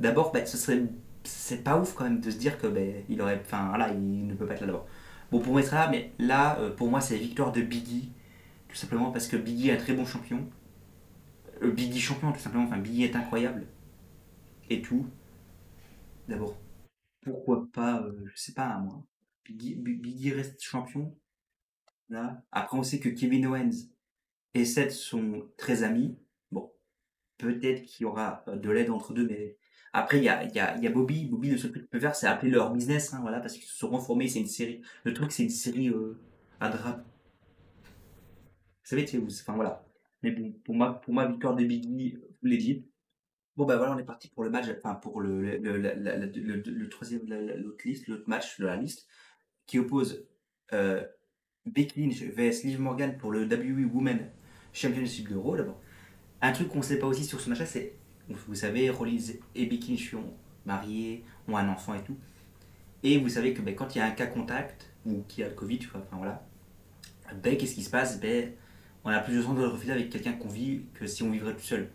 D'abord, 0.00 0.32
ben, 0.32 0.44
ce 0.44 0.56
serait, 0.56 0.82
c'est 1.24 1.62
pas 1.64 1.78
ouf 1.80 1.94
quand 1.94 2.04
même 2.04 2.20
de 2.20 2.30
se 2.30 2.38
dire 2.38 2.58
que 2.58 2.66
ben, 2.66 3.04
il 3.08 3.20
aurait, 3.22 3.40
enfin 3.44 3.68
voilà, 3.68 3.90
il 3.92 4.26
ne 4.26 4.34
peut 4.34 4.46
pas 4.46 4.54
être 4.54 4.60
là 4.62 4.66
d'abord. 4.68 4.86
Bon, 5.30 5.40
pour 5.40 5.52
moi, 5.52 5.62
il 5.62 5.64
sera 5.66 5.86
là, 5.86 5.90
mais 5.90 6.12
là, 6.18 6.58
euh, 6.60 6.70
pour 6.74 6.88
moi, 6.90 7.00
c'est 7.00 7.14
la 7.16 7.20
victoire 7.22 7.52
de 7.52 7.62
Biggie, 7.62 8.12
tout 8.68 8.76
simplement 8.76 9.10
parce 9.12 9.28
que 9.28 9.36
Biggie 9.36 9.70
est 9.70 9.72
un 9.74 9.76
très 9.76 9.94
bon 9.94 10.04
champion. 10.06 10.46
Euh, 11.62 11.70
Biggie 11.72 12.00
champion, 12.00 12.32
tout 12.32 12.38
simplement, 12.40 12.64
enfin, 12.64 12.78
Biggie 12.78 13.04
est 13.04 13.16
incroyable. 13.16 13.66
Et 14.70 14.82
tout. 14.82 15.06
D'abord, 16.28 16.56
pourquoi 17.22 17.68
pas, 17.72 18.02
euh, 18.02 18.24
je 18.26 18.40
sais 18.40 18.52
pas, 18.54 18.78
moi. 18.78 19.04
Biggie, 19.44 19.74
Bi- 19.76 19.96
Biggie 19.96 20.32
reste 20.32 20.62
champion, 20.62 21.16
là. 22.08 22.42
Après, 22.52 22.78
on 22.78 22.82
sait 22.82 23.00
que 23.00 23.08
Kevin 23.08 23.46
Owens 23.46 23.88
et 24.54 24.64
Seth 24.64 24.92
sont 24.92 25.48
très 25.56 25.82
amis. 25.84 26.16
Bon, 26.52 26.72
peut-être 27.38 27.84
qu'il 27.84 28.04
y 28.04 28.06
aura 28.06 28.44
de 28.48 28.70
l'aide 28.70 28.90
entre 28.90 29.14
deux, 29.14 29.26
mais 29.26 29.56
après, 29.92 30.18
il 30.18 30.24
y 30.24 30.28
a, 30.28 30.44
y, 30.44 30.54
y 30.82 30.86
a 30.86 30.90
Bobby. 30.90 31.26
Bobby, 31.26 31.50
le 31.50 31.58
seul 31.58 31.70
truc 31.72 31.82
qu'il 31.84 31.90
peut 31.90 32.00
faire, 32.00 32.14
c'est 32.16 32.26
appeler 32.26 32.50
leur 32.50 32.72
business, 32.72 33.12
hein, 33.14 33.20
voilà, 33.22 33.40
parce 33.40 33.54
qu'ils 33.54 33.64
se 33.64 33.76
seront 33.76 34.00
formés, 34.00 34.28
c'est 34.28 34.40
une 34.40 34.46
série. 34.46 34.82
Le 35.04 35.12
truc, 35.14 35.32
c'est 35.32 35.42
une 35.44 35.50
série 35.50 35.88
euh, 35.90 36.18
à 36.60 36.68
drap. 36.70 36.98
Vous 36.98 37.04
savez, 38.84 39.04
tu 39.04 39.18
sais, 39.30 39.42
enfin 39.42 39.54
voilà. 39.54 39.84
Mais 40.22 40.30
bon, 40.32 40.52
pour 40.64 40.74
moi, 40.74 41.00
pour 41.00 41.14
moi, 41.14 41.26
victoire 41.26 41.54
de 41.56 41.64
Biggie, 41.64 42.16
euh, 42.44 42.56
dit. 42.56 42.84
Bon, 43.56 43.66
ben 43.66 43.76
voilà, 43.76 43.94
on 43.94 43.98
est 43.98 44.04
parti 44.04 44.28
pour 44.28 44.44
le 44.44 44.50
match, 44.50 44.66
enfin 44.78 44.94
pour 44.96 45.20
le, 45.20 45.42
le, 45.58 45.76
la- 45.78 45.94
la- 45.94 46.16
le, 46.18 46.62
le 46.64 46.88
troisième, 46.88 47.26
la- 47.28 47.40
la- 47.42 47.56
l'autre 47.56 47.86
liste, 47.86 48.08
l'autre 48.08 48.24
match 48.28 48.58
de 48.60 48.66
la 48.66 48.76
liste, 48.76 49.06
qui 49.66 49.78
oppose 49.78 50.26
euh, 50.72 51.04
Becky 51.66 52.02
Lynch 52.02 52.22
vs 52.22 52.64
Liv 52.64 52.80
Morgan 52.80 53.18
pour 53.18 53.32
le 53.32 53.46
WWE 53.46 53.86
Women 53.94 54.30
Championship 54.72 55.28
de 55.30 55.36
Raw, 55.36 55.56
d'abord. 55.56 55.80
Un 56.42 56.52
truc 56.52 56.68
qu'on 56.68 56.78
ne 56.78 56.84
sait 56.84 56.98
pas 56.98 57.06
aussi 57.08 57.24
sur 57.24 57.40
ce 57.40 57.50
match-là, 57.50 57.66
c'est, 57.66 58.00
vous 58.36 58.54
savez, 58.54 58.90
Rollins 58.90 59.32
et 59.54 59.66
Lynch 59.66 60.10
sont 60.10 60.24
mariés, 60.66 61.24
ont 61.48 61.56
un 61.56 61.68
enfant 61.68 61.94
et 61.94 62.02
tout. 62.02 62.16
Et 63.02 63.18
vous 63.18 63.28
savez 63.28 63.52
que 63.52 63.62
ben, 63.62 63.74
quand 63.74 63.94
il 63.94 63.98
y 63.98 64.00
a 64.00 64.06
un 64.06 64.10
cas 64.12 64.26
contact, 64.26 64.90
ou 65.04 65.22
qu'il 65.28 65.42
y 65.42 65.44
a 65.44 65.48
le 65.48 65.54
Covid, 65.54 65.80
enfin 65.86 66.16
voilà, 66.16 66.42
ben 67.42 67.56
qu'est-ce 67.56 67.74
qui 67.74 67.82
se 67.82 67.90
passe? 67.90 68.20
Ben, 68.20 68.52
on 69.04 69.10
a 69.10 69.18
plus 69.20 69.36
de 69.36 69.42
chances 69.42 69.56
de 69.56 69.62
le 69.62 69.68
refiler 69.68 69.92
avec 69.92 70.10
quelqu'un 70.10 70.32
qu'on 70.34 70.48
vit 70.48 70.82
que 70.94 71.06
si 71.06 71.22
on 71.22 71.30
vivrait 71.30 71.54
tout 71.54 71.60
seul. 71.62 71.90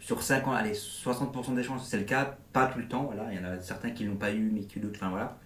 Sur 0.00 0.22
5 0.22 0.46
ans, 0.48 0.52
allez, 0.52 0.72
60% 0.72 1.54
des 1.54 1.62
chances, 1.62 1.86
c'est 1.88 1.98
le 1.98 2.04
cas, 2.04 2.38
pas 2.52 2.66
tout 2.66 2.78
le 2.78 2.88
temps, 2.88 3.04
voilà, 3.04 3.32
il 3.32 3.38
y 3.38 3.40
en 3.40 3.44
a 3.44 3.60
certains 3.60 3.90
qui 3.90 4.04
l'ont 4.04 4.16
pas 4.16 4.32
eu, 4.32 4.50
mais 4.50 4.62
qui 4.62 4.80
d'autres, 4.80 4.96
enfin 4.96 5.10
voilà, 5.10 5.38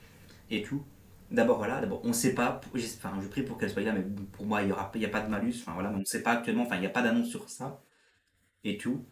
et 0.51 0.63
tout. 0.63 0.83
D'abord, 1.31 1.59
voilà, 1.59 1.81
d'abord, 1.81 2.01
on 2.05 2.13
sait 2.13 2.35
pas, 2.35 2.61
enfin, 2.75 3.19
je 3.21 3.27
prie 3.29 3.43
pour 3.43 3.59
qu'elle 3.59 3.71
soit 3.71 3.83
là, 3.83 3.93
mais 3.93 4.05
pour 4.33 4.47
moi, 4.47 4.63
il 4.63 4.69
y 4.69 4.73
aura, 4.73 4.91
il 4.95 5.01
y 5.01 5.05
a 5.05 5.09
pas 5.09 5.21
de 5.21 5.29
malus, 5.29 5.55
enfin 5.61 5.73
voilà, 5.75 5.91
on 5.91 6.05
sait 6.05 6.23
pas 6.23 6.33
actuellement, 6.33 6.63
enfin, 6.63 6.77
il 6.77 6.81
n'y 6.81 6.87
a 6.87 6.91
pas 6.91 7.03
d'annonce 7.03 7.29
sur 7.29 7.49
ça, 7.49 7.81
et 8.63 8.77
tout. 8.77 9.05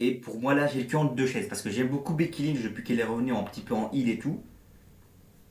Et 0.00 0.14
pour 0.14 0.40
moi, 0.40 0.54
là, 0.54 0.66
j'ai 0.66 0.80
le 0.80 0.86
cul 0.86 0.96
entre 0.96 1.14
deux 1.14 1.26
chaises, 1.26 1.46
parce 1.48 1.60
que 1.62 1.70
j'aime 1.70 1.88
beaucoup 1.88 2.14
Becky 2.14 2.42
Lynch 2.46 2.62
depuis 2.62 2.82
qu'elle 2.82 3.00
est 3.00 3.04
revenue 3.04 3.34
un 3.34 3.42
petit 3.42 3.60
peu 3.60 3.74
en 3.74 3.90
heal 3.92 4.08
et 4.08 4.18
tout. 4.18 4.42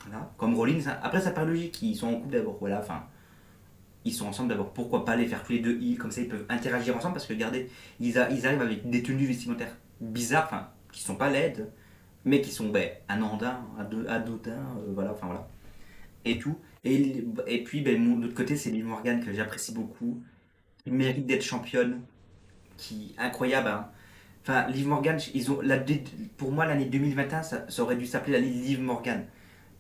Voilà, 0.06 0.32
comme 0.38 0.56
Rollins. 0.56 0.88
hein. 0.88 0.98
Après, 1.04 1.22
ça 1.22 1.32
paraît 1.32 1.48
logique, 1.48 1.82
ils 1.84 1.96
sont 1.96 2.08
en 2.08 2.16
couple 2.16 2.34
d'abord, 2.34 2.58
voilà, 2.60 2.80
enfin, 2.80 3.04
ils 4.06 4.14
sont 4.14 4.26
ensemble 4.26 4.50
d'abord. 4.50 4.74
Pourquoi 4.74 5.06
pas 5.06 5.16
les 5.16 5.28
faire 5.28 5.44
tous 5.44 5.52
les 5.52 5.60
deux 5.60 5.80
heal, 5.80 5.98
comme 5.98 6.12
ça 6.12 6.22
ils 6.22 6.28
peuvent 6.28 6.46
interagir 6.50 6.98
ensemble, 6.98 7.14
parce 7.14 7.28
que 7.28 7.34
regardez, 7.34 7.70
ils, 8.00 8.18
arrivent 8.18 8.62
avec 8.62 8.90
des 8.90 9.04
tenues 9.04 9.26
vestimentaires 9.26 9.78
bizarres, 10.02 10.46
enfin, 10.46 10.70
qui 10.92 11.04
sont 11.04 11.16
pas 11.16 11.30
laides, 11.30 11.70
mais 12.26 12.42
qui 12.42 12.52
sont 12.52 12.70
ben, 12.70 12.90
anodins, 13.08 13.62
ado- 13.78 14.08
anodins, 14.08 14.52
euh, 14.52 14.94
voilà, 14.94 15.12
enfin 15.12 15.28
voilà, 15.28 15.48
et 16.26 16.40
tout. 16.40 16.58
Et, 16.86 17.24
et 17.46 17.64
puis, 17.64 17.82
ben, 17.82 18.02
mon, 18.02 18.16
de 18.18 18.24
l'autre 18.24 18.36
côté, 18.36 18.56
c'est 18.56 18.72
Liv 18.72 18.86
Morgan 18.86 19.24
que 19.24 19.32
j'apprécie 19.34 19.74
beaucoup, 19.74 20.24
qui 20.84 20.92
mérite 20.92 21.28
d'être 21.28 21.44
championne, 21.44 22.02
qui 22.78 23.14
incroyable, 23.20 23.68
hein. 23.68 23.90
Enfin, 24.42 24.68
Liv 24.68 24.88
Morgan, 24.88 25.20
ils 25.34 25.52
ont, 25.52 25.60
la, 25.62 25.78
pour 26.38 26.52
moi, 26.52 26.66
l'année 26.66 26.86
2021, 26.86 27.44
ça, 27.44 27.66
ça 27.70 27.84
aurait 27.84 27.96
dû 27.96 28.06
s'appeler 28.06 28.34
l'année 28.34 28.52
Liv 28.52 28.82
Morgan. 28.82 29.26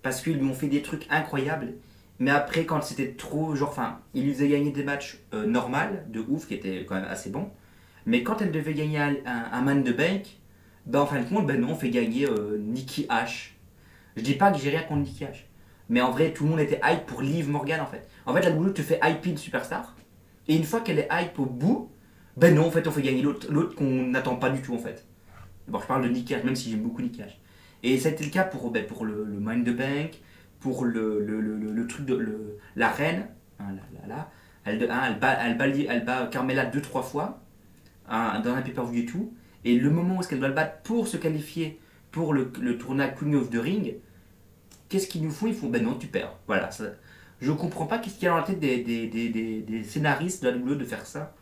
Parce 0.01 0.21
qu'ils 0.21 0.37
lui 0.37 0.45
ont 0.49 0.53
fait 0.53 0.67
des 0.67 0.81
trucs 0.81 1.05
incroyables. 1.09 1.73
Mais 2.19 2.31
après, 2.31 2.65
quand 2.65 2.81
c'était 2.81 3.13
trop, 3.13 3.55
genre, 3.55 3.69
enfin, 3.69 3.99
ils 4.13 4.23
lui 4.23 4.33
faisaient 4.33 4.49
gagner 4.49 4.71
des 4.71 4.83
matchs 4.83 5.19
euh, 5.33 5.45
normales, 5.45 6.05
de 6.09 6.19
ouf, 6.19 6.47
qui 6.47 6.53
étaient 6.53 6.85
quand 6.87 6.95
même 6.95 7.05
assez 7.05 7.29
bons. 7.29 7.49
Mais 8.05 8.23
quand 8.23 8.41
elle 8.41 8.51
devait 8.51 8.73
gagner 8.73 8.99
un, 8.99 9.15
un, 9.25 9.61
man 9.61 9.83
de 9.83 9.91
bank, 9.91 10.37
ben 10.85 11.01
en 11.01 11.05
fin 11.05 11.21
de 11.21 11.29
compte, 11.29 11.47
ben 11.47 11.59
non, 11.59 11.71
on 11.71 11.75
fait 11.75 11.89
gagner 11.89 12.25
euh, 12.25 12.57
Nikki 12.59 13.07
H. 13.09 13.51
Je 14.17 14.21
dis 14.21 14.33
pas 14.33 14.51
que 14.51 14.57
j'ai 14.57 14.69
rien 14.69 14.83
contre 14.83 15.01
Nikki 15.01 15.23
H. 15.23 15.45
Mais 15.87 16.01
en 16.01 16.11
vrai, 16.11 16.33
tout 16.33 16.43
le 16.43 16.49
monde 16.51 16.59
était 16.59 16.81
hype 16.83 17.05
pour 17.05 17.21
Liv 17.21 17.49
Morgan, 17.49 17.81
en 17.81 17.85
fait. 17.85 18.07
En 18.25 18.33
fait, 18.33 18.41
la 18.41 18.51
boulot 18.51 18.71
te 18.71 18.81
fait 18.81 18.99
hype 19.03 19.25
une 19.25 19.37
superstar. 19.37 19.95
Et 20.47 20.55
une 20.55 20.63
fois 20.63 20.81
qu'elle 20.81 20.99
est 20.99 21.07
hype 21.11 21.39
au 21.39 21.45
bout, 21.45 21.89
ben 22.39 22.55
non, 22.55 22.67
en 22.67 22.71
fait, 22.71 22.87
on 22.87 22.91
fait 22.91 23.01
gagner 23.01 23.21
l'autre 23.21 23.75
qu'on 23.75 24.07
n'attend 24.07 24.35
pas 24.35 24.49
du 24.49 24.61
tout, 24.61 24.73
en 24.73 24.79
fait. 24.79 25.05
Bon, 25.67 25.79
je 25.79 25.85
parle 25.85 26.03
de 26.03 26.09
Nikki 26.09 26.33
H, 26.33 26.43
même 26.45 26.55
si 26.55 26.71
j'aime 26.71 26.81
beaucoup 26.81 27.01
Nikki 27.01 27.21
H. 27.21 27.37
Et 27.83 27.97
ça 27.99 28.09
a 28.09 28.11
été 28.11 28.23
le 28.23 28.29
cas 28.29 28.43
pour, 28.43 28.71
ben, 28.71 28.85
pour 28.85 29.05
le, 29.05 29.25
Mind 29.25 29.65
the 29.65 29.75
Bank, 29.75 30.19
pour 30.59 30.85
le, 30.85 31.23
le, 31.23 31.39
le, 31.41 31.87
truc 31.87 32.05
de 32.05 32.57
la 32.75 32.89
reine. 32.89 33.27
là, 33.59 33.65
là, 33.67 34.07
là. 34.07 34.31
Elle, 34.65 34.89
hein, 34.89 35.01
elle, 35.07 35.19
bat, 35.19 35.37
elle, 35.41 35.57
bat, 35.57 35.67
elle 35.67 36.05
bat 36.05 36.27
Carmella 36.27 36.65
deux, 36.65 36.81
trois 36.81 37.01
fois 37.01 37.41
hein, 38.07 38.41
dans 38.43 38.53
un 38.53 38.61
pay-per-view 38.61 39.03
et 39.03 39.05
tout. 39.05 39.33
Et 39.65 39.77
le 39.77 39.89
moment 39.89 40.17
où 40.17 40.19
est-ce 40.19 40.29
qu'elle 40.29 40.39
doit 40.39 40.47
le 40.47 40.53
battre 40.53 40.81
pour 40.83 41.07
se 41.07 41.17
qualifier 41.17 41.79
pour 42.11 42.33
le, 42.33 42.51
le 42.59 42.77
tournoi 42.77 43.07
Queen 43.07 43.35
of 43.35 43.49
the 43.49 43.57
Ring, 43.57 43.95
qu'est-ce 44.89 45.07
qu'ils 45.07 45.23
nous 45.23 45.31
font? 45.31 45.47
Ils 45.47 45.53
font 45.53 45.69
ben 45.69 45.83
non, 45.83 45.95
tu 45.95 46.07
perds. 46.07 46.35
Voilà. 46.47 46.71
Ça, 46.71 46.85
je 47.41 47.51
comprends 47.51 47.85
pas 47.85 47.99
qu'est-ce 47.99 48.15
qu'il 48.15 48.25
y 48.25 48.27
a 48.27 48.31
dans 48.31 48.37
la 48.37 48.43
tête 48.43 48.59
des, 48.59 48.83
des, 48.83 49.07
des, 49.07 49.29
des, 49.29 49.61
des 49.61 49.83
scénaristes 49.83 50.43
de 50.43 50.49
la 50.49 50.57
WWE 50.57 50.77
de 50.77 50.85
faire 50.85 51.05
ça. 51.05 51.35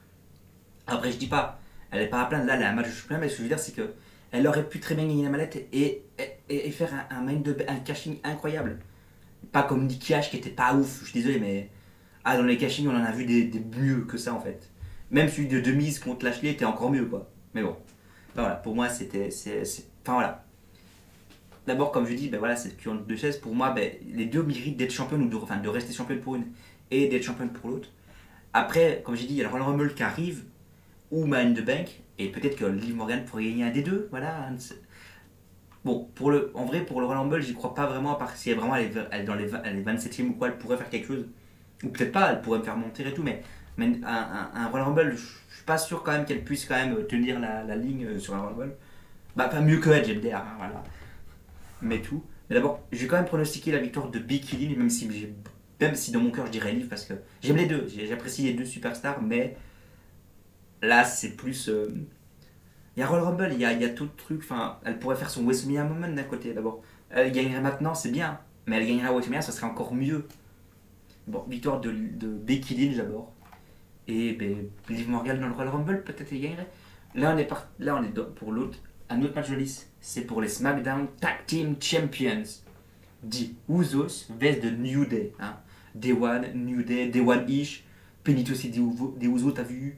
Après, 0.88 1.12
je 1.12 1.17
dis 1.17 1.27
pas, 1.27 1.60
elle 1.91 2.01
est 2.01 2.08
pas 2.08 2.22
à 2.22 2.25
plaindre, 2.25 2.46
là, 2.46 2.56
elle 2.56 2.63
a 2.63 2.70
un 2.70 2.74
match 2.74 2.88
de 2.88 2.91
championnat, 2.91 3.22
mais 3.22 3.29
ce 3.29 3.34
que 3.34 3.38
je 3.38 3.44
veux 3.44 3.50
dire, 3.50 3.60
c'est 3.60 3.75
que 3.75 3.94
elle 4.32 4.48
aurait 4.48 4.67
pu 4.67 4.79
très 4.79 4.96
bien 4.96 5.08
gagner 5.08 5.24
la 5.24 5.29
mallette 5.29 5.67
et, 5.72 6.03
et, 6.50 6.72
faire 6.72 6.94
un, 7.10 7.27
un, 7.27 7.34
de, 7.34 7.56
cashing 7.86 8.17
incroyable. 8.24 8.79
Pas 9.51 9.63
comme 9.63 9.86
Nicky 9.86 10.13
H 10.13 10.29
qui 10.29 10.38
était 10.38 10.50
pas 10.50 10.74
ouf, 10.75 11.00
je 11.01 11.10
suis 11.10 11.20
désolé, 11.22 11.39
mais. 11.39 11.70
Ah, 12.25 12.36
dans 12.36 12.44
les 12.44 12.58
cashings, 12.58 12.88
on 12.88 12.96
en 12.96 13.06
a 13.06 13.12
vu 13.12 13.25
des, 13.25 13.50
mieux 13.77 14.01
que 14.01 14.17
ça 14.17 14.34
en 14.34 14.41
fait. 14.41 14.70
Même 15.12 15.29
celui 15.29 15.48
de 15.48 15.62
Demise 15.62 16.00
contre 16.00 16.25
Lashley 16.25 16.50
était 16.50 16.65
encore 16.65 16.91
mieux, 16.91 17.06
quoi. 17.06 17.29
Mais 17.53 17.63
bon. 17.63 17.77
Ben 18.36 18.41
voilà, 18.41 18.56
pour 18.56 18.75
moi, 18.75 18.89
c'était. 18.89 19.29
Enfin 19.32 20.13
voilà. 20.13 20.44
D'abord, 21.65 21.91
comme 21.91 22.06
je 22.06 22.13
dis, 22.13 22.29
ben 22.29 22.39
voilà, 22.39 22.56
cul 22.56 22.89
entre 22.89 23.03
deux 23.06 23.15
chaises. 23.15 23.38
Pour 23.38 23.56
moi, 23.56 23.72
ben, 23.72 23.91
les 24.13 24.25
deux 24.25 24.44
méritent 24.44 24.77
d'être 24.77 24.91
championnes 24.91 25.24
ou 25.24 25.29
de, 25.29 25.36
enfin, 25.36 25.58
de 25.58 25.70
rester 25.70 25.94
championne 25.94 26.20
pour 26.20 26.36
une 26.36 26.46
et 26.91 27.08
d'être 27.08 27.24
championne 27.24 27.50
pour 27.50 27.70
l'autre. 27.70 27.89
Après, 28.53 29.01
comme 29.06 29.15
j'ai 29.15 29.25
dit, 29.25 29.34
il 29.34 29.38
y 29.38 29.41
a 29.41 29.44
le 29.44 29.50
Royal 29.50 29.67
Rumble 29.67 29.94
qui 29.94 30.03
arrive, 30.03 30.44
ou 31.11 31.25
Man 31.25 31.53
the 31.53 31.63
Bank, 31.63 32.01
et 32.17 32.29
peut-être 32.29 32.55
que 32.57 32.65
Liv 32.65 32.95
Morgan 32.95 33.23
pourrait 33.25 33.45
gagner 33.45 33.63
un 33.65 33.71
des 33.71 33.83
deux, 33.83 34.07
voilà. 34.09 34.49
de 34.51 34.57
Bon, 35.85 36.09
pour 36.15 36.31
le, 36.31 36.51
en 36.53 36.65
vrai, 36.65 36.81
pour 36.85 36.99
le 36.99 37.05
Royal 37.05 37.23
Rumble, 37.23 37.41
j'y 37.41 37.53
crois 37.53 37.73
pas 37.73 37.85
vraiment, 37.85 38.13
à 38.13 38.17
part 38.17 38.35
si 38.35 38.49
elle, 38.49 38.57
vraiment 38.57 38.75
elle 38.75 38.85
est, 38.87 39.07
elle 39.11 39.25
dans 39.25 39.35
les, 39.35 39.49
elle 39.63 39.77
est 39.77 39.83
27ème 39.83 40.29
ou 40.29 40.33
quoi, 40.33 40.47
elle 40.47 40.57
pourrait 40.57 40.77
faire 40.77 40.89
quelque 40.89 41.07
chose. 41.07 41.25
Ou 41.83 41.89
peut-être 41.89 42.11
pas, 42.11 42.31
elle 42.31 42.41
pourrait 42.41 42.59
me 42.59 42.63
faire 42.63 42.75
monter 42.75 43.07
et 43.07 43.13
tout, 43.13 43.23
mais, 43.23 43.41
un, 43.79 43.93
un, 44.03 44.51
un 44.53 44.67
Royal 44.67 44.87
Rumble, 44.87 45.15
je 45.15 45.55
suis 45.55 45.65
pas 45.65 45.77
sûr 45.77 46.03
quand 46.03 46.11
même 46.11 46.25
qu'elle 46.25 46.43
puisse 46.43 46.65
quand 46.65 46.75
même 46.75 47.05
tenir 47.07 47.39
la, 47.39 47.63
la 47.63 47.75
ligne 47.75 48.05
euh, 48.05 48.19
sur 48.19 48.33
un 48.35 48.39
Royal 48.39 48.59
Rumble. 48.59 48.75
Bah, 49.35 49.47
pas 49.47 49.61
mieux 49.61 49.77
que 49.77 49.89
Edge, 49.91 50.09
MDR, 50.09 50.35
hein, 50.35 50.55
voilà. 50.57 50.83
Mais 51.81 52.01
tout. 52.01 52.23
Mais 52.49 52.55
d'abord, 52.55 52.81
j'ai 52.91 53.07
quand 53.07 53.17
même 53.17 53.25
pronostiqué 53.25 53.71
la 53.71 53.79
victoire 53.79 54.09
de 54.09 54.19
Becky 54.19 54.57
Lynch, 54.57 54.77
même 54.77 54.89
si, 54.89 55.09
même 55.79 55.95
si 55.95 56.11
dans 56.11 56.19
mon 56.19 56.31
cœur 56.31 56.47
je 56.47 56.51
dirais 56.51 56.71
Liv, 56.71 56.87
parce 56.87 57.05
que 57.05 57.13
j'aime 57.41 57.57
les 57.57 57.65
deux, 57.65 57.87
j'apprécie 58.09 58.43
les 58.43 58.53
deux 58.53 58.65
superstars, 58.65 59.21
mais 59.21 59.55
là 60.81 61.03
c'est 61.03 61.36
plus. 61.36 61.69
euh, 61.69 61.88
Il 62.96 63.00
y 63.00 63.03
a 63.03 63.07
Royal 63.07 63.25
Rumble, 63.25 63.50
il 63.53 63.60
y 63.60 63.65
a, 63.65 63.74
y 63.74 63.86
a 63.86 63.89
tout 63.89 64.05
le 64.05 64.10
truc, 64.17 64.41
enfin, 64.43 64.79
elle 64.86 65.00
pourrait 65.00 65.15
faire 65.15 65.29
son 65.29 65.43
WrestleMania 65.43 65.84
Moment 65.84 66.10
d'un 66.10 66.24
côté 66.24 66.53
d'abord. 66.53 66.81
Elle 67.10 67.31
gagnerait 67.31 67.62
maintenant, 67.62 67.93
c'est 67.96 68.12
bien, 68.12 68.39
mais 68.65 68.77
elle 68.77 68.88
gagnerait 68.88 69.07
à 69.07 69.12
WrestleMania, 69.12 69.41
ça 69.41 69.51
serait 69.51 69.67
encore 69.67 69.93
mieux. 69.93 70.25
Bon, 71.27 71.43
victoire 71.48 71.79
de, 71.81 71.91
de 71.91 72.27
Becky 72.27 72.75
Lynch 72.75 72.98
d'abord. 72.98 73.34
Et 74.07 74.34
ben, 74.34 74.69
Liv 74.89 75.10
Morgan 75.10 75.39
dans 75.39 75.48
le 75.48 75.53
Royal 75.53 75.74
Rumble, 75.74 76.03
peut-être 76.03 76.31
elle 76.31 76.41
gagnerait. 76.41 76.67
Là, 77.15 77.34
on 77.36 77.38
est. 77.38 77.50
Là, 77.79 77.96
on 77.98 78.03
est 78.03 78.13
pour 78.36 78.51
l'autre. 78.51 78.77
Un 79.10 79.22
autre 79.22 79.36
match 79.36 79.50
de 79.50 79.55
liste, 79.55 79.89
c'est 80.01 80.22
pour 80.22 80.41
les 80.41 80.48
SmackDown 80.50 81.07
Tag 81.19 81.46
Team 81.46 81.75
Champions. 81.81 82.43
dit 83.24 83.55
Usos 83.69 84.27
vs 84.29 84.62
de 84.62 84.69
New 84.69 85.05
Day. 85.05 85.34
Hein. 85.39 85.55
Day 85.96 86.13
One, 86.13 86.46
New 86.53 86.84
Day, 86.84 87.07
Day 87.07 87.22
One-ish, 87.22 87.84
Benito 88.24 88.51
aussi 88.53 88.69
des 88.69 89.27
Usos, 89.27 89.51
t'as 89.51 89.63
vu? 89.63 89.98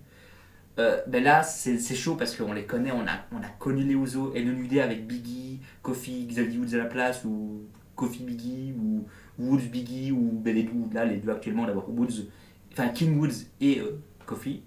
Euh, 0.79 1.01
ben 1.07 1.21
là, 1.21 1.43
c'est 1.43 1.95
chaud 1.95 2.15
parce 2.15 2.35
qu'on 2.35 2.53
les 2.53 2.63
connaît, 2.63 2.91
on 2.91 3.01
a, 3.01 3.25
on 3.33 3.43
a 3.43 3.49
connu 3.59 3.83
les 3.83 3.95
Usos 3.95 4.33
et 4.33 4.41
le 4.41 4.81
avec 4.81 5.05
Biggie, 5.05 5.59
Kofi, 5.81 6.25
Xavier 6.25 6.57
Woods 6.57 6.73
à 6.73 6.77
la 6.77 6.85
place, 6.85 7.25
ou 7.25 7.63
Kofi 7.95 8.23
Biggie, 8.23 8.73
ou 8.79 9.05
Woods 9.37 9.67
Biggie, 9.69 10.13
ou 10.13 10.39
ben 10.41 10.55
les 10.55 10.63
deux, 10.63 10.71
là, 10.93 11.03
les 11.03 11.17
deux 11.17 11.31
actuellement, 11.31 11.65
d'abord 11.65 11.89
Woods, 11.89 12.27
enfin 12.71 12.87
King 12.89 13.19
Woods 13.19 13.45
et 13.59 13.79
euh, 13.79 13.99
Kofi. 14.25 14.63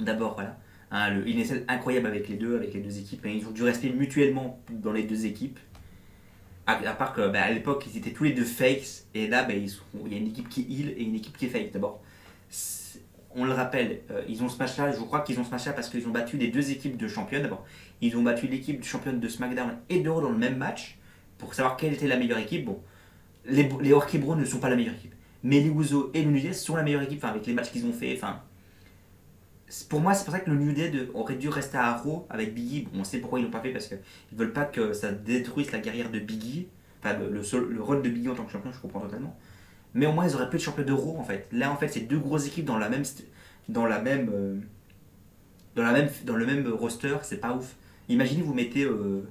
D'abord, 0.00 0.34
voilà. 0.34 0.58
Hein, 0.90 1.10
le, 1.10 1.28
il 1.28 1.38
est 1.40 1.64
incroyable 1.68 2.06
avec 2.06 2.28
les 2.28 2.36
deux, 2.36 2.56
avec 2.56 2.72
les 2.72 2.80
deux 2.80 2.98
équipes. 2.98 3.26
ils 3.26 3.46
ont 3.46 3.50
du 3.50 3.64
respect 3.64 3.90
mutuellement 3.90 4.62
dans 4.70 4.92
les 4.92 5.02
deux 5.02 5.26
équipes. 5.26 5.58
À, 6.66 6.74
part 6.94 7.12
que 7.12 7.28
ben, 7.28 7.42
à 7.42 7.50
l'époque, 7.52 7.86
ils 7.92 7.98
étaient 7.98 8.10
tous 8.10 8.24
les 8.24 8.32
deux 8.32 8.44
fakes. 8.44 9.04
Et 9.14 9.28
là, 9.28 9.46
il 9.50 10.12
y 10.12 10.14
a 10.14 10.18
une 10.18 10.28
équipe 10.28 10.48
qui 10.48 10.62
heal 10.62 10.94
et 10.96 11.02
une 11.02 11.14
équipe 11.14 11.36
qui 11.36 11.46
est 11.46 11.48
fake. 11.48 11.72
D'abord, 11.72 12.02
on 13.36 13.44
le 13.44 13.52
rappelle, 13.52 14.00
euh, 14.10 14.22
ils 14.28 14.42
ont 14.42 14.48
ce 14.48 14.56
match-là, 14.56 14.90
je 14.90 14.98
crois 14.98 15.20
qu'ils 15.20 15.38
ont 15.38 15.44
ce 15.44 15.50
match-là 15.50 15.74
parce 15.74 15.90
qu'ils 15.90 16.08
ont 16.08 16.10
battu 16.10 16.38
les 16.38 16.48
deux 16.48 16.70
équipes 16.70 16.96
de 16.96 17.06
championnes. 17.06 17.42
D'abord, 17.42 17.64
ils 18.00 18.16
ont 18.16 18.22
battu 18.22 18.46
l'équipe 18.46 18.80
de 18.80 18.84
championne 18.84 19.20
de 19.20 19.28
SmackDown 19.28 19.76
et 19.90 20.00
de 20.00 20.08
Raw 20.08 20.22
dans 20.22 20.30
le 20.30 20.38
même 20.38 20.56
match 20.56 20.98
pour 21.36 21.52
savoir 21.52 21.76
quelle 21.76 21.92
était 21.92 22.08
la 22.08 22.16
meilleure 22.16 22.38
équipe. 22.38 22.64
Bon, 22.64 22.80
les, 23.44 23.68
les 23.82 23.92
Orky 23.92 24.18
Bro 24.18 24.36
ne 24.36 24.44
sont 24.44 24.58
pas 24.58 24.70
la 24.70 24.76
meilleure 24.76 24.94
équipe. 24.94 25.14
Mais 25.42 25.60
les 25.60 25.68
Uso 25.68 26.10
et 26.14 26.22
le 26.22 26.30
New 26.30 26.40
Day 26.40 26.54
sont 26.54 26.76
la 26.76 26.82
meilleure 26.82 27.02
équipe, 27.02 27.22
avec 27.24 27.46
les 27.46 27.52
matchs 27.52 27.70
qu'ils 27.70 27.84
ont 27.84 27.92
fait. 27.92 28.14
Enfin, 28.16 28.40
pour 29.90 30.00
moi, 30.00 30.14
c'est 30.14 30.24
pour 30.24 30.32
ça 30.32 30.40
que 30.40 30.50
le 30.50 30.56
New 30.56 30.72
Day 30.72 30.90
aurait 31.12 31.36
dû 31.36 31.50
rester 31.50 31.76
à 31.76 31.94
Raw 31.94 32.26
avec 32.30 32.54
Biggie. 32.54 32.88
on 32.94 33.04
sait 33.04 33.18
pourquoi 33.18 33.38
ils 33.38 33.44
l'ont 33.44 33.50
pas 33.50 33.60
fait 33.60 33.70
parce 33.70 33.86
qu'ils 33.86 33.98
veulent 34.32 34.54
pas 34.54 34.64
que 34.64 34.94
ça 34.94 35.12
détruise 35.12 35.70
la 35.72 35.80
carrière 35.80 36.10
de 36.10 36.18
Biggie. 36.18 36.68
Enfin, 37.00 37.18
le, 37.18 37.28
le 37.28 37.82
rôle 37.82 38.02
de 38.02 38.08
Biggie 38.08 38.30
en 38.30 38.34
tant 38.34 38.44
que 38.44 38.52
champion, 38.52 38.72
je 38.72 38.80
comprends 38.80 39.00
totalement 39.00 39.36
mais 39.96 40.04
au 40.06 40.12
moins 40.12 40.28
ils 40.28 40.34
auraient 40.34 40.50
pu 40.50 40.56
être 40.56 40.62
champions 40.62 40.84
d'euro 40.84 41.16
en 41.18 41.24
fait. 41.24 41.48
Là 41.52 41.72
en 41.72 41.76
fait 41.76 41.88
c'est 41.88 42.00
deux 42.00 42.18
grosses 42.18 42.46
équipes 42.46 42.66
dans 42.66 42.78
la 42.78 42.88
même 42.90 43.02
dans 43.68 43.86
la 43.86 43.98
même 43.98 44.30
euh, 44.32 44.56
dans 45.74 45.82
la 45.82 45.92
même 45.92 46.10
dans 46.24 46.36
le 46.36 46.46
même 46.46 46.68
roster, 46.68 47.16
c'est 47.22 47.38
pas 47.38 47.54
ouf. 47.54 47.74
Imaginez 48.08 48.42
vous 48.42 48.54
mettez 48.54 48.84
euh, 48.84 49.26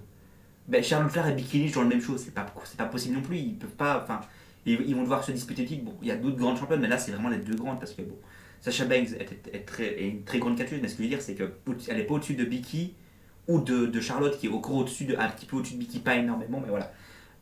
ben, 0.68 0.84
Charles 0.84 1.10
Flair 1.10 1.28
et 1.28 1.34
Bikini 1.34 1.72
dans 1.72 1.84
le 1.84 1.88
même 1.88 2.02
show, 2.02 2.18
c'est 2.18 2.34
pas 2.34 2.52
pas 2.78 2.86
possible 2.86 3.16
non 3.16 3.22
plus, 3.22 3.38
ils 3.38 3.58
peuvent 3.58 3.70
pas 3.70 4.02
enfin 4.04 4.22
ils, 4.66 4.96
vont 4.96 5.04
devoir 5.04 5.24
se 5.24 5.32
disputer 5.32 5.66
titre. 5.66 5.86
Bon, 5.86 5.94
il 6.02 6.08
y 6.08 6.12
a 6.12 6.18
d'autres 6.18 6.38
grandes 6.38 6.58
championnes 6.58 6.82
mais 6.82 6.88
là 6.88 6.98
c'est 6.98 7.12
vraiment 7.12 7.30
les 7.30 7.38
deux 7.38 7.56
grandes 7.56 7.80
parce 7.80 7.94
que 7.94 8.02
bon 8.02 8.18
Sasha 8.60 8.86
Banks 8.86 9.10
est, 9.20 9.66
très, 9.68 10.02
une 10.02 10.24
très 10.24 10.40
grande 10.40 10.58
catcheuse, 10.58 10.80
mais 10.82 10.88
ce 10.88 10.96
que 10.96 11.04
je 11.04 11.04
veux 11.04 11.10
dire 11.10 11.22
c'est 11.22 11.36
que 11.36 11.52
elle 11.88 12.00
est 12.00 12.06
pas 12.06 12.16
au-dessus 12.16 12.34
de 12.34 12.44
Biki 12.44 12.96
ou 13.48 13.60
de, 13.60 14.00
Charlotte 14.02 14.36
qui 14.40 14.48
est 14.48 14.50
au 14.50 14.60
gros 14.60 14.80
au-dessus 14.80 15.06
de 15.06 15.16
un 15.16 15.30
petit 15.30 15.46
peu 15.46 15.58
au-dessus 15.58 15.76
de 15.76 15.80
Biki 15.80 16.00
pas 16.00 16.16
énormément 16.16 16.60
mais 16.60 16.70
voilà. 16.70 16.92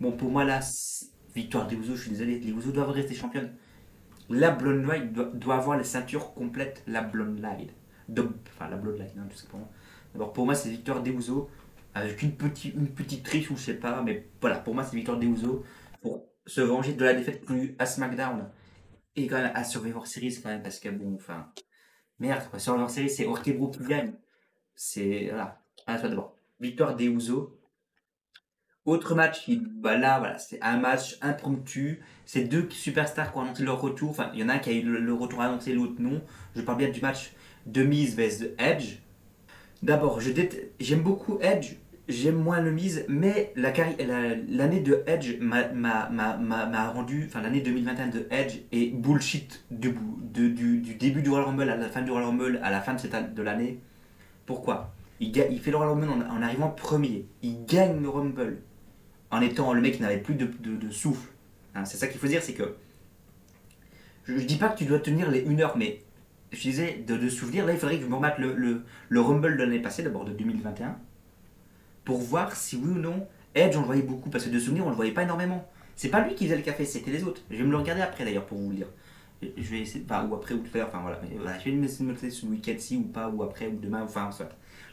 Bon 0.01 0.11
pour 0.11 0.29
moi 0.29 0.43
là 0.43 0.59
Victoire 1.35 1.67
des 1.67 1.75
Ouzo, 1.75 1.95
je 1.95 2.01
suis 2.01 2.11
désolé, 2.11 2.39
les 2.39 2.51
Ouzo 2.51 2.71
doivent 2.71 2.91
rester 2.91 3.15
championnes. 3.15 3.55
La 4.29 4.51
Blonde 4.51 4.85
Light 4.85 5.11
doit, 5.13 5.55
avoir 5.55 5.77
les 5.77 5.83
ceintures 5.83 6.33
complètes, 6.33 6.83
la 6.87 7.01
Blonde 7.01 7.39
Light. 7.39 7.73
enfin, 8.09 8.69
la 8.69 8.77
Blonde 8.77 8.97
Light, 8.97 9.13
hein, 9.17 9.27
tout 9.29 9.37
simplement. 9.37 9.69
D'abord, 10.13 10.33
pour 10.33 10.45
moi, 10.45 10.55
c'est 10.55 10.69
victoire 10.69 11.01
des 11.01 11.11
Ouzo, 11.11 11.49
avec 11.93 12.21
une 12.21 12.35
petite, 12.35 12.75
une 12.75 12.87
petite 12.87 13.23
triche 13.23 13.51
ou 13.51 13.57
je 13.57 13.61
sais 13.61 13.73
pas, 13.75 14.01
mais 14.01 14.29
voilà, 14.41 14.59
pour 14.59 14.73
moi, 14.73 14.83
c'est 14.83 14.95
victoire 14.95 15.17
des 15.17 15.27
Ouzo 15.27 15.63
pour 16.01 16.25
se 16.45 16.61
venger 16.61 16.93
de 16.93 17.03
la 17.03 17.13
défaite 17.13 17.45
plus 17.45 17.75
à 17.79 17.85
SmackDown 17.85 18.49
et 19.15 19.27
quand 19.27 19.37
même 19.37 19.51
à 19.53 19.63
Survivor 19.63 20.07
Series, 20.07 20.39
quand 20.41 20.49
même, 20.49 20.63
parce 20.63 20.79
que 20.79 20.89
bon, 20.89 21.15
enfin, 21.15 21.51
merde. 22.19 22.43
Survivor 22.57 22.89
Series, 22.89 23.09
c'est 23.09 23.25
Orkebro 23.25 23.69
qui 23.69 23.83
gagne. 23.83 24.13
C'est, 24.75 25.27
voilà. 25.29 25.61
Ah, 25.85 25.97
d'abord, 25.97 26.35
victoire 26.59 26.95
des 26.95 27.09
Ouzo, 27.09 27.59
autre 28.85 29.15
match, 29.15 29.49
bah 29.81 29.97
là, 29.97 30.19
voilà, 30.19 30.37
c'est 30.37 30.61
un 30.61 30.77
match 30.77 31.17
impromptu. 31.21 32.01
C'est 32.25 32.43
deux 32.43 32.67
superstars 32.69 33.31
qui 33.31 33.37
ont 33.37 33.41
annoncé 33.41 33.63
leur 33.63 33.79
retour. 33.79 34.09
Enfin, 34.09 34.29
il 34.33 34.41
y 34.41 34.43
en 34.43 34.49
a 34.49 34.53
un 34.53 34.59
qui 34.59 34.69
a 34.69 34.73
eu 34.73 34.83
le, 34.83 35.13
retour 35.13 35.41
annoncé, 35.41 35.73
l'autre 35.73 35.95
non. 35.99 36.21
Je 36.55 36.61
parle 36.61 36.79
bien 36.79 36.89
du 36.89 37.01
match 37.01 37.33
de 37.65 37.83
Miz 37.83 38.15
vs 38.15 38.53
Edge. 38.57 38.99
D'abord, 39.81 40.19
j'aime 40.79 41.01
beaucoup 41.01 41.39
Edge, 41.41 41.75
j'aime 42.07 42.35
moins 42.35 42.61
le 42.61 42.71
Miz, 42.71 43.05
mais 43.09 43.53
l'année 43.55 44.79
de 44.79 45.03
Edge 45.07 45.37
m'a 45.41 46.91
rendu, 46.93 47.25
enfin 47.27 47.41
l'année 47.41 47.61
2021 47.61 48.07
de 48.07 48.27
Edge 48.31 48.59
est 48.71 48.93
bullshit 48.93 49.65
du, 49.71 49.93
du, 50.31 50.95
début 50.95 51.21
du 51.21 51.29
Royal 51.29 51.47
Rumble 51.47 51.69
à 51.69 51.75
la 51.75 51.89
fin 51.89 52.01
du 52.01 52.11
Royal 52.11 52.29
Rumble 52.29 52.59
à 52.63 52.71
la 52.71 52.79
fin 52.79 52.93
de, 52.93 53.33
de 53.33 53.41
l'année. 53.41 53.79
Pourquoi? 54.45 54.93
Il, 55.19 55.35
il, 55.51 55.59
fait 55.59 55.71
le 55.71 55.77
Royal 55.77 55.95
Rumble 55.95 56.09
en, 56.09 56.37
en, 56.37 56.41
arrivant 56.41 56.69
premier, 56.69 57.25
il 57.41 57.65
gagne 57.65 58.01
le 58.01 58.07
Rumble, 58.09 58.61
en 59.33 59.41
étant 59.41 59.73
le 59.73 59.81
mec 59.81 59.95
qui 59.95 60.01
n'avait 60.01 60.19
plus 60.19 60.35
de, 60.35 60.89
souffle. 60.91 61.29
Hein, 61.73 61.85
c'est 61.85 61.97
ça 61.97 62.07
qu'il 62.07 62.19
faut 62.19 62.27
dire, 62.27 62.43
c'est 62.43 62.53
que. 62.53 62.75
Je, 64.25 64.35
dis 64.35 64.57
pas 64.57 64.69
que 64.69 64.77
tu 64.77 64.85
dois 64.85 64.99
tenir 64.99 65.31
les 65.31 65.45
1 65.47 65.59
heure, 65.59 65.75
mais 65.75 66.03
je 66.51 66.61
disais 66.61 67.03
de, 67.05 67.17
de 67.17 67.29
souvenir, 67.29 67.65
là 67.65 67.73
il 67.73 67.79
faudrait 67.79 67.97
que 67.97 68.03
je 68.03 68.07
me 68.07 68.15
remette 68.15 68.37
le, 68.37 68.83
le, 69.09 69.21
Rumble 69.21 69.57
de 69.57 69.63
l'année 69.63 69.81
passée, 69.81 70.03
d'abord 70.03 70.23
de 70.23 70.31
2021, 70.33 70.95
pour 72.05 72.19
voir 72.19 72.55
si 72.55 72.77
oui 72.77 72.91
ou 72.91 72.99
non 72.99 73.27
Edge 73.55 73.75
on 73.75 73.81
le 73.81 73.85
voyait 73.87 74.03
beaucoup, 74.03 74.29
parce 74.29 74.45
que 74.45 74.49
de 74.51 74.59
souvenir 74.59 74.85
on 74.85 74.91
le 74.91 74.95
voyait 74.95 75.11
pas 75.11 75.23
énormément. 75.23 75.67
C'est 75.95 76.09
pas 76.09 76.21
lui 76.21 76.35
qui 76.35 76.45
faisait 76.45 76.57
le 76.57 76.63
café, 76.63 76.85
c'était 76.85 77.11
les 77.11 77.23
autres. 77.23 77.41
Je 77.49 77.57
vais 77.57 77.63
me 77.63 77.71
le 77.71 77.77
regarder 77.77 78.03
après 78.03 78.25
d'ailleurs 78.25 78.45
pour 78.45 78.59
vous 78.59 78.69
le 78.69 78.75
dire. 78.75 78.87
Je 79.41 79.69
vais 79.69 79.79
essayer, 79.79 80.05
ou 80.05 80.35
après 80.35 80.53
ou 80.53 80.59
tout 80.59 80.71
à 80.75 80.77
l'heure, 80.77 80.87
enfin 80.89 81.01
voilà. 81.01 81.19
Je 81.59 81.65
vais 81.65 81.71
me 81.71 81.81
laisser 81.81 82.29
ce 82.29 82.45
week-end-ci 82.45 82.97
ou 82.97 83.03
pas, 83.03 83.29
ou 83.29 83.43
après, 83.43 83.67
ou 83.67 83.77
demain, 83.77 84.03
enfin, 84.03 84.31
soit. 84.31 84.49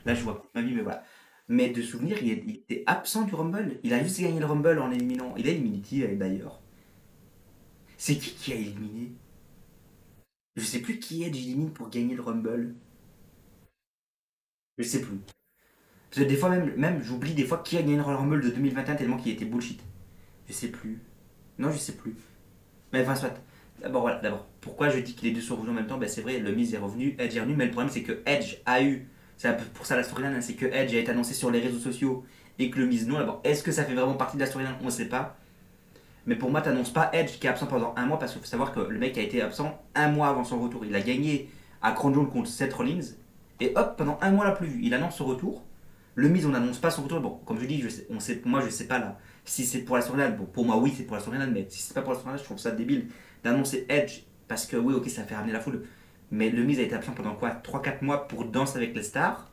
Là 0.07 0.15
je 0.15 0.23
vois 0.23 0.43
ma 0.55 0.63
vie, 0.63 0.75
mais 0.75 0.83
voilà. 0.83 1.05
Mais 1.51 1.71
de 1.71 1.83
souvenir, 1.83 2.17
il, 2.23 2.31
était 2.31 2.85
absent 2.87 3.25
du 3.25 3.35
Rumble. 3.35 3.81
Il 3.83 3.93
a 3.93 4.01
juste 4.01 4.21
gagné 4.21 4.39
le 4.39 4.47
Rumble 4.47 4.79
en 4.79 4.93
éliminant. 4.93 5.35
Il 5.37 5.49
a 5.49 5.51
éliminé 5.51 5.83
d'ailleurs 6.15 6.63
C'est 7.99 8.17
qui 8.17 8.35
qui 8.35 8.53
a 8.53 8.55
éliminé? 8.55 9.11
Je 10.55 10.63
sais 10.63 10.79
plus 10.79 11.01
qui 11.01 11.25
est 11.25 11.27
élimine 11.27 11.73
pour 11.73 11.91
gagner 11.91 12.15
le 12.15 12.23
Rumble. 12.23 12.77
Je 14.79 14.85
sais 14.85 15.01
plus. 15.01 15.19
des 16.17 16.37
fois 16.37 16.51
même, 16.51 16.73
même 16.77 17.03
j'oublie 17.03 17.35
des 17.35 17.45
fois 17.45 17.59
qui 17.59 17.77
a 17.77 17.83
gagné 17.83 17.97
le 17.97 18.03
Rumble 18.03 18.43
de 18.43 18.51
2021 18.51 18.95
tellement 18.95 19.17
qu'il 19.17 19.33
était 19.33 19.45
bullshit. 19.45 19.83
Je 20.47 20.53
sais 20.53 20.69
plus. 20.69 21.01
Non, 21.59 21.73
je 21.73 21.79
sais 21.79 21.97
plus. 21.97 22.15
Mais 22.93 23.03
enfin, 23.03 23.17
soit. 23.17 23.35
D'abord, 23.83 24.03
voilà, 24.03 24.21
d'abord. 24.21 24.47
Pourquoi 24.61 24.89
je 24.91 25.01
dis 25.01 25.17
que 25.17 25.23
les 25.23 25.33
deux 25.33 25.41
sont 25.41 25.57
revenus 25.57 25.73
en 25.73 25.75
même 25.75 25.89
temps? 25.89 25.99
Ben, 25.99 26.09
C'est 26.09 26.23
vrai, 26.23 26.39
le 26.39 26.53
Miz 26.53 26.73
est 26.75 26.79
revenu, 26.79 27.17
Edge 27.19 27.35
est 27.37 27.41
revenu, 27.41 27.57
mais 27.57 27.65
le 27.65 27.73
problème 27.73 27.91
c'est 27.93 28.05
que 28.05 28.23
Edge 28.25 28.59
a 28.67 28.85
eu 28.85 29.09
c'est 29.41 29.57
pour 29.73 29.87
ça 29.87 29.97
la 29.97 30.03
storyline, 30.03 30.35
hein, 30.35 30.43
c'est 30.43 30.53
que 30.53 30.67
Edge 30.67 30.95
a 30.95 30.99
été 30.99 31.11
annoncé 31.13 31.33
sur 31.33 31.51
les 31.51 31.61
réseaux 31.61 31.79
sociaux 31.79 32.27
et 32.59 32.69
que 32.69 32.79
le 32.79 32.85
mise 32.85 33.09
non. 33.09 33.17
D'abord, 33.17 33.41
est-ce 33.43 33.63
que 33.63 33.73
ça 33.73 33.85
fait 33.85 33.95
vraiment 33.95 34.13
partie 34.13 34.37
de 34.37 34.43
la 34.43 34.47
storyline 34.47 34.75
On 34.83 34.85
ne 34.85 34.91
sait 34.91 35.07
pas. 35.07 35.39
Mais 36.27 36.37
pour 36.37 36.51
moi, 36.51 36.61
t'annonces 36.61 36.93
pas 36.93 37.09
Edge 37.15 37.39
qui 37.39 37.47
est 37.47 37.49
absent 37.49 37.67
pendant 37.67 37.95
un 37.97 38.05
mois 38.05 38.19
parce 38.19 38.33
qu'il 38.33 38.43
faut 38.43 38.47
savoir 38.47 38.71
que 38.71 38.81
le 38.81 38.99
mec 38.99 39.17
a 39.17 39.23
été 39.23 39.41
absent 39.41 39.81
un 39.95 40.09
mois 40.11 40.29
avant 40.29 40.45
son 40.45 40.61
retour. 40.61 40.85
Il 40.85 40.95
a 40.95 41.01
gagné 41.01 41.49
à 41.81 41.93
Crown 41.93 42.29
contre 42.29 42.51
Seth 42.51 42.75
Rollins 42.75 43.01
et 43.61 43.73
hop, 43.77 43.95
pendant 43.97 44.19
un 44.21 44.31
mois, 44.31 44.45
l'a 44.45 44.53
plus 44.53 44.67
vu. 44.67 44.81
Il 44.83 44.93
annonce 44.93 45.17
son 45.17 45.25
retour. 45.25 45.65
Le 46.17 46.29
mise, 46.29 46.45
on 46.45 46.51
n'annonce 46.51 46.79
pas 46.79 46.91
son 46.91 47.05
retour. 47.05 47.21
Bon, 47.21 47.41
comme 47.47 47.59
je 47.59 47.65
dis, 47.65 47.83
on 48.11 48.21
sait, 48.21 48.43
moi 48.45 48.61
je 48.61 48.69
sais 48.69 48.89
pas 48.89 48.99
là 48.99 49.17
si 49.47 49.65
c'est 49.65 49.79
pour 49.79 49.97
la 49.97 50.03
storyline. 50.03 50.37
Bon, 50.37 50.45
pour 50.45 50.67
moi, 50.67 50.77
oui, 50.77 50.93
c'est 50.95 51.05
pour 51.05 51.17
la 51.17 51.23
storyline, 51.23 51.51
mais 51.51 51.65
si 51.71 51.81
c'est 51.81 51.95
pas 51.95 52.03
pour 52.03 52.13
la 52.13 52.19
storyline, 52.19 52.39
je 52.39 52.45
trouve 52.45 52.59
ça 52.59 52.73
débile 52.73 53.09
d'annoncer 53.43 53.87
Edge 53.89 54.25
parce 54.49 54.67
que 54.67 54.77
oui, 54.77 54.93
ok, 54.93 55.09
ça 55.09 55.23
fait 55.23 55.35
ramener 55.35 55.55
la 55.55 55.61
foule. 55.61 55.83
Mais 56.31 56.51
le 56.51 56.63
mise 56.63 56.79
a 56.79 56.83
été 56.83 56.95
absent 56.95 57.13
pendant 57.13 57.35
quoi? 57.35 57.51
3-4 57.51 58.05
mois 58.05 58.29
pour 58.29 58.45
danser 58.45 58.77
avec 58.77 58.95
les 58.95 59.03
stars? 59.03 59.51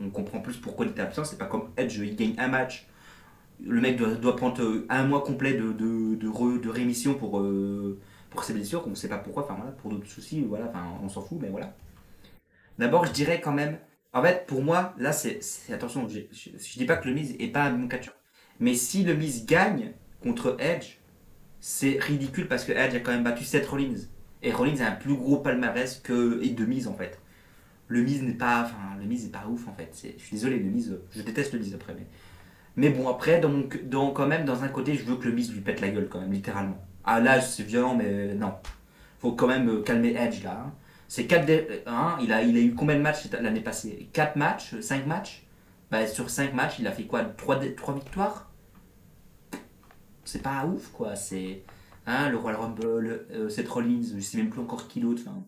On 0.00 0.10
comprend 0.10 0.40
plus 0.40 0.56
pourquoi 0.56 0.86
il 0.86 0.92
était 0.92 1.02
absent. 1.02 1.24
C'est 1.24 1.38
pas 1.38 1.46
comme 1.46 1.70
Edge, 1.76 1.98
il 1.98 2.16
gagne 2.16 2.34
un 2.38 2.48
match. 2.48 2.86
Le 3.64 3.80
mec 3.80 3.96
doit, 3.96 4.36
prendre 4.36 4.62
euh, 4.62 4.86
un 4.88 5.04
mois 5.04 5.22
complet 5.22 5.54
de, 5.54 5.72
de, 5.72 6.14
de, 6.14 6.68
rémission 6.68 7.14
pour, 7.14 7.40
euh, 7.40 7.98
pour 8.30 8.44
ses 8.44 8.52
blessures. 8.52 8.84
On 8.86 8.90
ne 8.90 8.94
sait 8.94 9.08
pas 9.08 9.18
pourquoi, 9.18 9.42
enfin 9.42 9.54
voilà, 9.56 9.72
pour 9.72 9.90
d'autres 9.90 10.06
soucis, 10.06 10.42
voilà, 10.42 10.66
enfin 10.68 10.84
on 11.02 11.08
s'en 11.08 11.22
fout, 11.22 11.38
mais 11.40 11.48
voilà. 11.48 11.74
D'abord, 12.78 13.04
je 13.04 13.12
dirais 13.12 13.40
quand 13.40 13.52
même, 13.52 13.78
en 14.12 14.22
fait, 14.22 14.46
pour 14.46 14.62
moi, 14.62 14.94
là, 14.96 15.12
c'est. 15.12 15.40
Attention, 15.72 16.08
je, 16.08 16.20
je, 16.30 16.78
dis 16.78 16.84
pas 16.86 16.96
que 16.96 17.08
le 17.08 17.14
Miz 17.14 17.34
est 17.40 17.48
pas 17.48 17.64
un 17.64 17.72
bon 17.72 17.88
catcheur. 17.88 18.14
Mais 18.60 18.74
si 18.74 19.02
le 19.02 19.14
Miz 19.14 19.44
gagne 19.44 19.92
contre 20.22 20.56
Edge, 20.60 20.98
c'est 21.58 21.98
ridicule 22.00 22.46
parce 22.46 22.64
que 22.64 22.72
Edge 22.72 22.94
a 22.94 23.00
quand 23.00 23.10
même 23.10 23.24
battu 23.24 23.44
Seth 23.44 23.66
Rollins. 23.66 24.06
Et 24.42 24.52
Rollins 24.52 24.80
a 24.80 24.88
un 24.88 24.92
plus 24.92 25.14
gros 25.14 25.38
palmarès 25.38 26.00
que 26.02 26.40
et 26.42 26.50
de 26.50 26.64
Miz 26.64 26.86
en 26.86 26.94
fait. 26.94 27.18
Le 27.88 28.02
mise 28.02 28.22
n'est 28.22 28.34
pas 28.34 28.62
enfin 28.62 28.96
le 29.00 29.06
mise 29.06 29.26
est 29.26 29.32
pas 29.32 29.46
ouf 29.48 29.66
en 29.66 29.72
fait. 29.72 29.90
Je 29.94 30.22
suis 30.22 30.32
désolé 30.36 30.58
le 30.58 30.70
mise 30.70 30.98
je 31.10 31.22
déteste 31.22 31.52
le 31.54 31.58
mise 31.58 31.74
après 31.74 31.94
mais 31.94 32.06
mais 32.76 32.90
bon 32.90 33.08
après 33.08 33.40
donc 33.40 33.82
donc 33.88 34.16
quand 34.16 34.26
même 34.26 34.44
dans 34.44 34.62
un 34.62 34.68
côté 34.68 34.94
je 34.94 35.04
veux 35.04 35.16
que 35.16 35.24
le 35.26 35.32
mise 35.32 35.52
lui 35.52 35.60
pète 35.60 35.80
la 35.80 35.88
gueule 35.88 36.08
quand 36.08 36.20
même 36.20 36.32
littéralement. 36.32 36.78
Ah 37.04 37.20
là 37.20 37.40
c'est 37.40 37.62
violent 37.62 37.96
mais 37.96 38.34
non. 38.34 38.54
Faut 39.18 39.32
quand 39.32 39.48
même 39.48 39.68
euh, 39.68 39.82
calmer 39.82 40.14
Edge 40.14 40.44
là 40.44 40.64
hein. 40.66 40.72
c'est 41.08 41.26
4 41.26 41.50
hein, 41.86 42.18
il 42.22 42.32
a 42.32 42.42
il 42.42 42.56
a 42.56 42.60
eu 42.60 42.74
combien 42.74 42.96
de 42.96 43.02
matchs 43.02 43.28
l'année 43.32 43.60
passée? 43.60 44.08
4 44.12 44.36
matchs? 44.36 44.78
5 44.80 45.06
matchs? 45.06 45.44
Bah, 45.90 46.06
sur 46.06 46.28
5 46.30 46.54
matchs 46.54 46.78
il 46.78 46.86
a 46.86 46.92
fait 46.92 47.04
quoi? 47.04 47.24
3, 47.24 47.60
3 47.76 47.94
victoires? 47.94 48.50
C'est 50.24 50.42
pas 50.42 50.66
ouf 50.66 50.88
quoi 50.92 51.16
c'est 51.16 51.62
hein, 52.08 52.28
le 52.30 52.36
Royal 52.36 52.60
Rumble 52.60 53.26
euh, 53.30 53.48
Seth 53.48 53.68
Rollins 53.68 54.02
je 54.16 54.20
sais 54.20 54.38
même 54.38 54.50
plus 54.50 54.60
encore 54.60 54.88
qui 54.88 55.04
enfin 55.04 55.46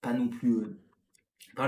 pas 0.00 0.12
non 0.12 0.28
plus 0.28 0.54
euh, 0.54 0.78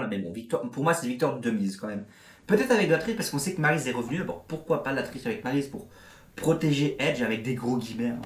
mais 0.09 0.19
bon, 0.19 0.33
victoire, 0.33 0.63
pour 0.71 0.83
moi, 0.83 0.95
c'est 0.95 1.07
victoire 1.07 1.41
de 1.41 1.51
mise 1.51 1.77
quand 1.77 1.89
même. 1.89 2.07
Peut-être 2.47 2.71
avec 2.71 2.89
la 2.89 2.99
triche, 2.99 3.17
parce 3.17 3.31
qu'on 3.31 3.39
sait 3.39 3.55
que 3.55 3.61
Maryse 3.61 3.87
est 3.87 3.93
revenue. 3.93 4.25
Bon, 4.25 4.43
pourquoi 4.49 4.83
pas 4.83 4.93
la 4.93 5.03
triche 5.03 5.27
avec 5.27 5.45
Maryse 5.45 5.69
pour, 5.69 5.89
protéger 6.37 6.97
Edge 6.99 7.23
avec 7.23 7.43
des 7.43 7.55
gros 7.55 7.77
guillemets. 7.77 8.11
hein. 8.11 8.21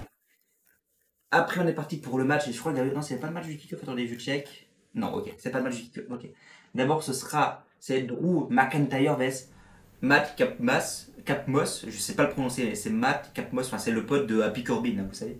Après, 1.30 1.61
on 1.61 1.66
est 1.66 1.75
parti 1.75 1.99
pour 1.99 2.18
le 2.18 2.25
match, 2.25 2.49
et 2.49 2.52
je 2.52 2.59
crois 2.59 2.73
que 2.73 2.80
non, 2.95 3.02
c'est 3.02 3.18
pas 3.18 3.26
le 3.26 3.35
match 3.35 3.47
du 3.47 3.57
kick-off, 3.57 3.83
attendez, 3.83 4.07
je 4.07 4.14
check. 4.14 4.71
Non, 4.95 5.12
ok, 5.12 5.35
c'est 5.37 5.50
pas 5.50 5.59
le 5.59 5.64
match 5.64 5.76
du 5.76 5.83
kick-off, 5.83 6.11
ok. 6.11 6.30
D'abord, 6.75 7.02
ce 7.02 7.12
sera, 7.12 7.66
c'est 7.78 8.02
Drew 8.02 8.49
McIntyre 8.50 9.16
vs 9.16 9.50
Matt 10.00 10.37
Capmas, 10.37 11.09
Capmos, 11.28 11.85
je 11.87 11.99
sais 11.99 12.14
pas 12.14 12.23
le 12.23 12.30
prononcer, 12.30 12.75
c'est 12.75 12.88
Matt 12.88 13.32
Capmos, 13.35 13.66
enfin, 13.66 13.76
c'est 13.76 13.90
le 13.90 14.06
pote 14.06 14.26
de 14.26 14.40
Happy 14.40 14.64
Corbin, 14.64 14.94
vous 15.06 15.14
savez. 15.14 15.38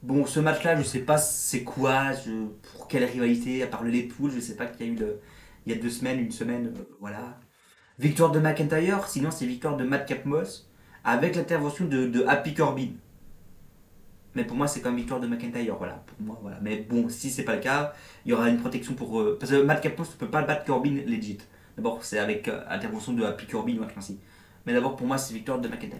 Bon, 0.00 0.24
ce 0.26 0.38
match-là, 0.38 0.76
je 0.76 0.84
sais 0.84 1.00
pas 1.00 1.18
c'est 1.18 1.64
quoi, 1.64 2.12
pour 2.72 2.86
quelle 2.86 3.02
rivalité, 3.02 3.64
à 3.64 3.66
part 3.66 3.82
le 3.82 3.90
Deadpool, 3.90 4.30
je 4.30 4.38
sais 4.38 4.54
pas 4.54 4.66
qu'il 4.66 4.86
y 4.86 4.90
a 4.90 4.92
eu 4.92 4.98
il 5.66 5.72
y 5.72 5.76
a 5.76 5.80
deux 5.80 5.90
semaines, 5.90 6.20
une 6.20 6.30
semaine, 6.30 6.68
euh, 6.68 6.82
voilà. 7.00 7.40
Victoire 7.98 8.30
de 8.30 8.38
McIntyre, 8.38 9.08
sinon 9.08 9.32
c'est 9.32 9.44
victoire 9.44 9.76
de 9.76 9.82
Matt 9.82 10.06
Capmos, 10.06 10.70
avec 11.02 11.34
l'intervention 11.34 11.86
de, 11.86 12.24
Happy 12.28 12.54
Corbin. 12.54 12.90
Mais 14.36 14.44
pour 14.44 14.56
moi, 14.56 14.68
c'est 14.68 14.82
comme 14.82 14.96
victoire 14.96 15.18
de 15.18 15.26
McIntyre, 15.26 15.74
voilà. 15.78 16.04
Pour 16.06 16.24
moi, 16.24 16.38
voilà. 16.42 16.58
Mais 16.62 16.76
bon, 16.88 17.08
si 17.08 17.28
c'est 17.28 17.42
pas 17.42 17.56
le 17.56 17.60
cas, 17.60 17.92
il 18.24 18.30
y 18.30 18.34
aura 18.34 18.48
une 18.48 18.58
protection 18.58 18.94
pour. 18.94 19.20
euh, 19.20 19.36
parce 19.38 19.50
que 19.50 19.62
Matt 19.62 19.82
Capmos 19.82 20.04
ne 20.04 20.16
peut 20.16 20.30
pas 20.30 20.42
battre 20.42 20.64
Corbin 20.64 20.94
legit. 21.06 21.38
D'abord, 21.76 22.04
c'est 22.04 22.20
avec 22.20 22.46
euh, 22.46 22.62
intervention 22.70 23.14
de 23.14 23.24
Happy 23.24 23.46
Corbin 23.46 23.78
ou 23.78 23.82
un 23.82 23.88
ainsi. 23.96 24.20
Mais 24.66 24.72
d'abord, 24.72 24.96
pour 24.96 25.06
moi, 25.06 25.18
c'est 25.18 25.34
victoire 25.34 25.60
de 25.60 25.68
McIntyre. 25.68 25.98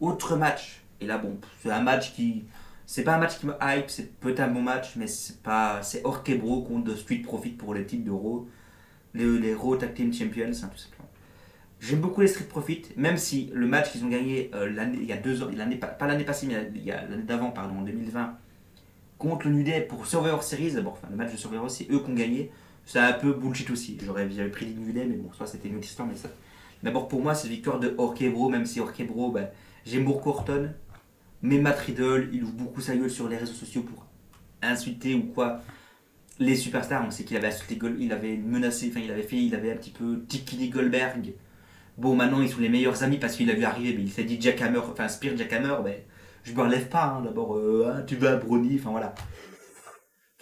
Autre 0.00 0.36
match, 0.36 0.82
et 1.00 1.06
là, 1.06 1.18
bon, 1.18 1.38
c'est 1.60 1.70
un 1.70 1.82
match 1.82 2.12
qui. 2.14 2.44
C'est 2.84 3.04
pas 3.04 3.14
un 3.14 3.18
match 3.18 3.38
qui 3.38 3.46
me 3.46 3.54
hype, 3.62 3.88
c'est 3.88 4.18
peut-être 4.18 4.40
un 4.40 4.48
bon 4.48 4.62
match, 4.62 4.96
mais 4.96 5.06
c'est 5.06 5.42
pas. 5.42 5.82
C'est 5.82 6.04
Orkebro 6.04 6.62
contre 6.62 6.94
Street 6.96 7.22
Profit 7.24 7.50
pour 7.50 7.74
le 7.74 7.86
titre 7.86 8.04
de 8.04 8.10
Raw. 8.10 8.48
Les, 9.14 9.38
les 9.38 9.54
Raw 9.54 9.76
Tag 9.76 9.94
Team 9.94 10.12
Champions, 10.12 10.46
hein, 10.46 10.70
tout 10.72 10.78
simplement. 10.78 11.08
J'aime 11.80 12.00
beaucoup 12.00 12.20
les 12.20 12.28
Street 12.28 12.44
Profit, 12.44 12.82
même 12.96 13.16
si 13.16 13.50
le 13.52 13.66
match 13.66 13.90
qu'ils 13.90 14.04
ont 14.04 14.08
gagné 14.08 14.50
euh, 14.54 14.70
l'année, 14.70 14.98
il 15.00 15.06
y 15.06 15.12
a 15.12 15.16
deux 15.16 15.42
ans, 15.42 15.48
l'année, 15.54 15.76
pas 15.76 16.06
l'année 16.06 16.24
passée, 16.24 16.46
mais 16.46 16.70
il 16.74 16.84
y 16.84 16.92
a 16.92 17.02
l'année 17.08 17.24
d'avant, 17.24 17.50
pardon, 17.50 17.78
en 17.78 17.82
2020, 17.82 18.38
contre 19.18 19.48
le 19.48 19.54
New 19.54 19.64
Day 19.64 19.80
pour 19.80 20.06
Survivor 20.06 20.42
Series, 20.44 20.72
d'abord, 20.74 20.92
enfin, 20.92 21.08
le 21.10 21.16
match 21.16 21.32
de 21.32 21.36
Survivor, 21.36 21.68
c'est 21.68 21.90
eux 21.90 21.98
qui 21.98 22.10
ont 22.10 22.14
gagné. 22.14 22.52
C'est 22.84 23.00
un 23.00 23.12
peu 23.12 23.32
bullshit 23.32 23.70
aussi. 23.70 23.98
J'aurais, 24.04 24.28
j'avais 24.30 24.50
pris 24.50 24.66
le 24.66 24.80
New 24.80 24.92
Day, 24.92 25.06
mais 25.06 25.16
bon, 25.16 25.32
soit 25.32 25.46
c'était 25.46 25.68
une 25.68 25.76
autre 25.76 25.86
histoire, 25.86 26.06
mais 26.06 26.16
ça. 26.16 26.28
D'abord, 26.82 27.08
pour 27.08 27.22
moi, 27.22 27.34
c'est 27.34 27.48
victoire 27.48 27.78
de 27.78 27.94
Orkebro, 27.96 28.48
même 28.48 28.66
si 28.66 28.80
Orkebro, 28.80 29.30
ben, 29.30 29.48
j'aime 29.86 30.04
beaucoup 30.04 30.30
Orton, 30.30 30.70
mais 31.42 31.58
Matt 31.58 31.78
Riddle, 31.80 32.28
il 32.32 32.42
ouvre 32.42 32.52
beaucoup 32.52 32.80
sa 32.80 32.96
gueule 32.96 33.10
sur 33.10 33.28
les 33.28 33.36
réseaux 33.36 33.52
sociaux 33.52 33.82
pour 33.82 34.06
insulter 34.62 35.14
ou 35.14 35.24
quoi 35.24 35.60
les 36.38 36.56
superstars. 36.56 37.04
On 37.06 37.10
sait 37.10 37.24
qu'il 37.24 37.36
avait 37.36 37.48
insulté 37.48 37.78
il 37.98 38.12
avait 38.12 38.36
menacé, 38.36 38.88
enfin, 38.90 39.00
il 39.04 39.10
avait 39.10 39.22
fait, 39.22 39.36
il 39.36 39.54
avait 39.54 39.72
un 39.72 39.76
petit 39.76 39.90
peu 39.90 40.22
Tiki 40.28 40.68
Goldberg. 40.68 41.34
Bon, 41.98 42.14
maintenant, 42.14 42.40
ils 42.40 42.48
sont 42.48 42.60
les 42.60 42.68
meilleurs 42.68 43.02
amis 43.02 43.18
parce 43.18 43.36
qu'il 43.36 43.50
a 43.50 43.54
vu 43.54 43.64
arriver, 43.64 43.94
mais 43.96 44.02
il 44.02 44.10
s'est 44.10 44.24
dit 44.24 44.40
Jackhammer, 44.40 44.78
enfin, 44.78 45.08
Spear 45.08 45.36
Jackhammer, 45.36 45.76
ben, 45.84 45.94
je 46.42 46.52
me 46.52 46.62
relève 46.62 46.88
pas, 46.88 47.04
hein, 47.04 47.22
d'abord, 47.22 47.56
euh, 47.56 47.94
ah, 47.94 48.02
tu 48.02 48.16
veux 48.16 48.28
un 48.28 48.36
brownie, 48.36 48.78
enfin, 48.80 48.90
voilà. 48.90 49.14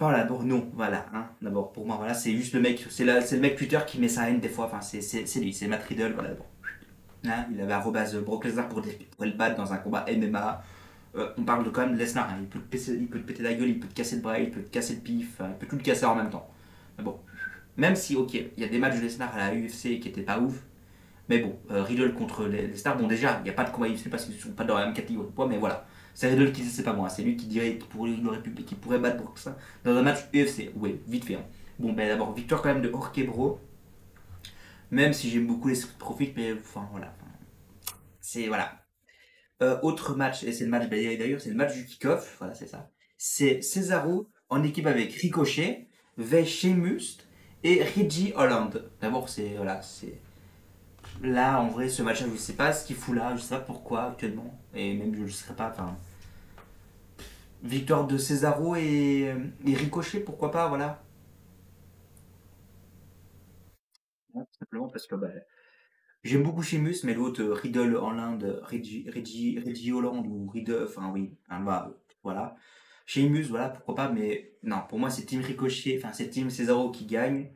Voilà, 0.01 0.21
d'abord, 0.21 0.45
non, 0.45 0.67
voilà, 0.73 1.05
hein, 1.13 1.27
d'abord, 1.43 1.73
pour 1.73 1.87
moi, 1.87 1.97
voilà, 1.99 2.15
c'est 2.15 2.35
juste 2.35 2.55
le 2.55 2.61
mec, 2.61 2.87
c'est 2.89 3.05
le 3.05 3.39
mec 3.39 3.55
Twitter 3.55 3.79
qui 3.87 4.01
met 4.01 4.09
sa 4.09 4.31
haine 4.31 4.41
des 4.41 4.49
fois, 4.49 4.65
enfin, 4.65 4.81
c'est 4.81 5.41
lui, 5.41 5.53
c'est 5.53 5.69
Matt 5.69 5.83
Riddle, 5.85 6.15
voilà, 6.15 6.31
bon. 6.31 6.45
Hein, 7.27 7.45
il 7.53 7.61
avait 7.61 7.75
arrobase 7.75 8.17
Brock 8.17 8.47
Lesnar 8.47 8.67
pour, 8.71 8.81
le 8.81 9.31
battre 9.33 9.57
dans 9.57 9.75
un 9.75 9.77
combat 9.77 10.07
MMA. 10.11 10.65
Euh, 11.17 11.29
on 11.37 11.43
parle 11.43 11.65
de 11.67 11.69
quand 11.69 11.83
même 11.83 11.99
Lesnar, 11.99 12.31
hein, 12.31 12.39
il, 12.41 12.47
peut 12.47 12.61
il 12.99 13.09
peut 13.09 13.21
te 13.21 13.27
péter 13.27 13.43
la 13.43 13.53
gueule, 13.53 13.69
il 13.69 13.79
peut 13.79 13.89
te 13.89 13.95
casser 13.95 14.17
le 14.17 14.23
bras, 14.23 14.39
il 14.39 14.51
peut 14.51 14.63
te 14.63 14.71
casser 14.71 14.95
le 14.95 15.01
pif, 15.01 15.39
hein, 15.39 15.51
il 15.51 15.59
peut 15.59 15.67
tout 15.67 15.77
le 15.77 15.83
casser 15.83 16.07
en 16.07 16.15
même 16.15 16.31
temps. 16.31 16.49
Bon, 16.99 17.19
même 17.77 17.95
si, 17.95 18.17
ok, 18.17 18.33
il 18.33 18.49
y 18.57 18.65
a 18.65 18.69
des 18.69 18.79
matchs 18.79 18.97
de 18.97 19.03
Lesnar 19.03 19.35
à 19.35 19.51
la 19.51 19.55
UFC 19.55 20.01
qui 20.01 20.09
étaient 20.09 20.23
pas 20.23 20.39
ouf, 20.39 20.63
mais 21.29 21.41
bon, 21.41 21.59
euh, 21.71 21.83
Riddle 21.83 22.15
contre 22.15 22.47
les, 22.47 22.69
les 22.69 22.77
stars, 22.77 22.97
bon 22.97 23.07
déjà, 23.07 23.37
il 23.41 23.45
n'y 23.45 23.51
a 23.51 23.53
pas 23.53 23.65
de 23.65 23.71
combat 23.71 23.89
UFC 23.89 24.09
parce 24.09 24.25
qu'ils 24.25 24.41
sont 24.41 24.53
pas 24.53 24.65
dans 24.65 24.79
la 24.79 24.87
même 24.87 24.95
catégorie 24.95 25.27
de 25.27 25.33
poids, 25.33 25.47
mais 25.47 25.59
voilà. 25.59 25.85
C'est 26.21 26.29
Riddle 26.29 26.53
qui 26.53 26.63
c'est 26.65 26.83
pas 26.83 26.93
moi, 26.93 27.09
c'est 27.09 27.23
lui 27.23 27.35
qui 27.35 27.47
dirait 27.47 27.79
qu'il 27.79 27.89
pourrait, 27.89 28.11
qu'il 28.67 28.77
pourrait 28.77 28.99
battre 28.99 29.17
Brock 29.17 29.39
ça 29.39 29.57
dans 29.85 29.97
un 29.97 30.03
match 30.03 30.19
UFC. 30.35 30.71
Oui, 30.77 31.01
vite 31.09 31.25
fait. 31.25 31.37
hein. 31.37 31.47
Bon, 31.79 31.95
ben 31.95 32.07
d'abord, 32.09 32.35
victoire 32.35 32.61
quand 32.61 32.75
même 32.75 32.83
de 32.83 32.91
Orkebro. 32.91 33.59
Même 34.91 35.15
si 35.15 35.31
j'aime 35.31 35.47
beaucoup 35.47 35.69
les 35.69 35.79
Profits, 35.99 36.35
mais 36.37 36.53
enfin 36.53 36.87
voilà. 36.91 37.15
C'est 38.21 38.49
voilà. 38.49 38.85
Euh, 39.63 39.81
autre 39.81 40.15
match, 40.15 40.43
et 40.45 40.53
c'est 40.53 40.65
le 40.65 40.71
match, 40.71 40.91
ben, 40.91 41.19
d'ailleurs, 41.19 41.41
c'est 41.41 41.49
le 41.49 41.57
match 41.57 41.73
du 41.73 41.87
kick-off, 41.87 42.37
voilà, 42.39 42.53
c'est 42.53 42.67
ça. 42.67 42.91
C'est 43.17 43.63
Cesaro 43.63 44.29
en 44.51 44.63
équipe 44.63 44.89
avec 44.89 45.15
Ricochet, 45.15 45.89
Sheamus 46.45 47.17
et 47.65 47.83
Reggie 47.83 48.35
Holland. 48.37 48.91
D'abord, 49.01 49.31
c'est 49.31 49.55
voilà, 49.57 49.81
c'est 49.81 50.21
là 51.23 51.63
en 51.63 51.69
vrai 51.69 51.89
ce 51.89 52.03
match-là, 52.03 52.27
je 52.31 52.37
sais 52.37 52.53
pas 52.53 52.75
ce 52.75 52.87
qu'il 52.87 52.97
fout 52.97 53.17
là, 53.17 53.35
je 53.37 53.41
sais 53.41 53.55
pas 53.55 53.61
pourquoi 53.61 54.09
actuellement, 54.11 54.61
et 54.75 54.93
même 54.93 55.15
je 55.15 55.23
ne 55.23 55.29
sais 55.29 55.55
pas. 55.55 55.71
Enfin, 55.71 55.97
victoire 57.63 58.07
de 58.07 58.17
Cesaro 58.19 58.77
et, 58.77 59.35
et 59.67 59.75
Ricochet, 59.75 60.21
pourquoi 60.21 60.51
pas, 60.51 60.69
voilà. 60.69 61.03
Tout 64.33 64.47
simplement 64.59 64.89
parce 64.89 65.07
que 65.07 65.17
ben, 65.17 65.33
J'aime 66.23 66.43
beaucoup 66.43 66.63
Sheamus, 66.63 66.97
mais 67.05 67.15
l'autre, 67.15 67.43
euh, 67.43 67.55
Riddle 67.55 67.97
en 67.97 68.11
l'Inde, 68.11 68.61
Reggie, 68.63 69.09
Reggie, 69.09 69.91
Holland 69.91 70.27
ou 70.27 70.49
Riddle, 70.51 70.85
enfin 70.87 71.11
oui, 71.13 71.35
hein, 71.49 71.61
bah, 71.61 71.95
voilà. 72.23 72.57
Sheamus, 73.07 73.45
voilà, 73.49 73.71
pourquoi 73.71 73.95
pas, 73.95 74.09
mais 74.11 74.53
non, 74.63 74.83
pour 74.89 74.99
moi 74.99 75.09
c'est 75.11 75.25
Team 75.25 75.41
Ricochet, 75.41 75.99
enfin 75.99 76.13
c'est 76.13 76.29
Team 76.29 76.51
Cesaro 76.51 76.91
qui 76.91 77.07
gagne. 77.07 77.51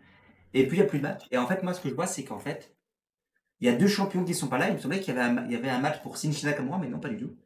Et 0.54 0.66
puis 0.66 0.78
il 0.78 0.80
n'y 0.80 0.86
a 0.86 0.88
plus 0.88 0.98
de 0.98 1.04
match. 1.04 1.24
Et 1.30 1.38
en 1.38 1.46
fait, 1.46 1.62
moi 1.62 1.74
ce 1.74 1.80
que 1.80 1.88
je 1.90 1.94
vois, 1.94 2.06
c'est 2.06 2.24
qu'en 2.24 2.38
fait, 2.38 2.74
il 3.60 3.66
y 3.66 3.70
a 3.70 3.76
deux 3.76 3.86
champions 3.86 4.24
qui 4.24 4.34
sont 4.34 4.48
pas 4.48 4.58
là. 4.58 4.68
Il 4.68 4.74
me 4.74 4.78
semblait 4.78 5.00
qu'il 5.00 5.14
y 5.14 5.18
avait 5.18 5.68
un, 5.70 5.78
match 5.80 6.02
pour 6.02 6.16
Shinji 6.16 6.46
Nakamura, 6.46 6.78
mais 6.78 6.88
non, 6.88 7.00
pas 7.00 7.08
du 7.10 7.18
tout. 7.18 7.36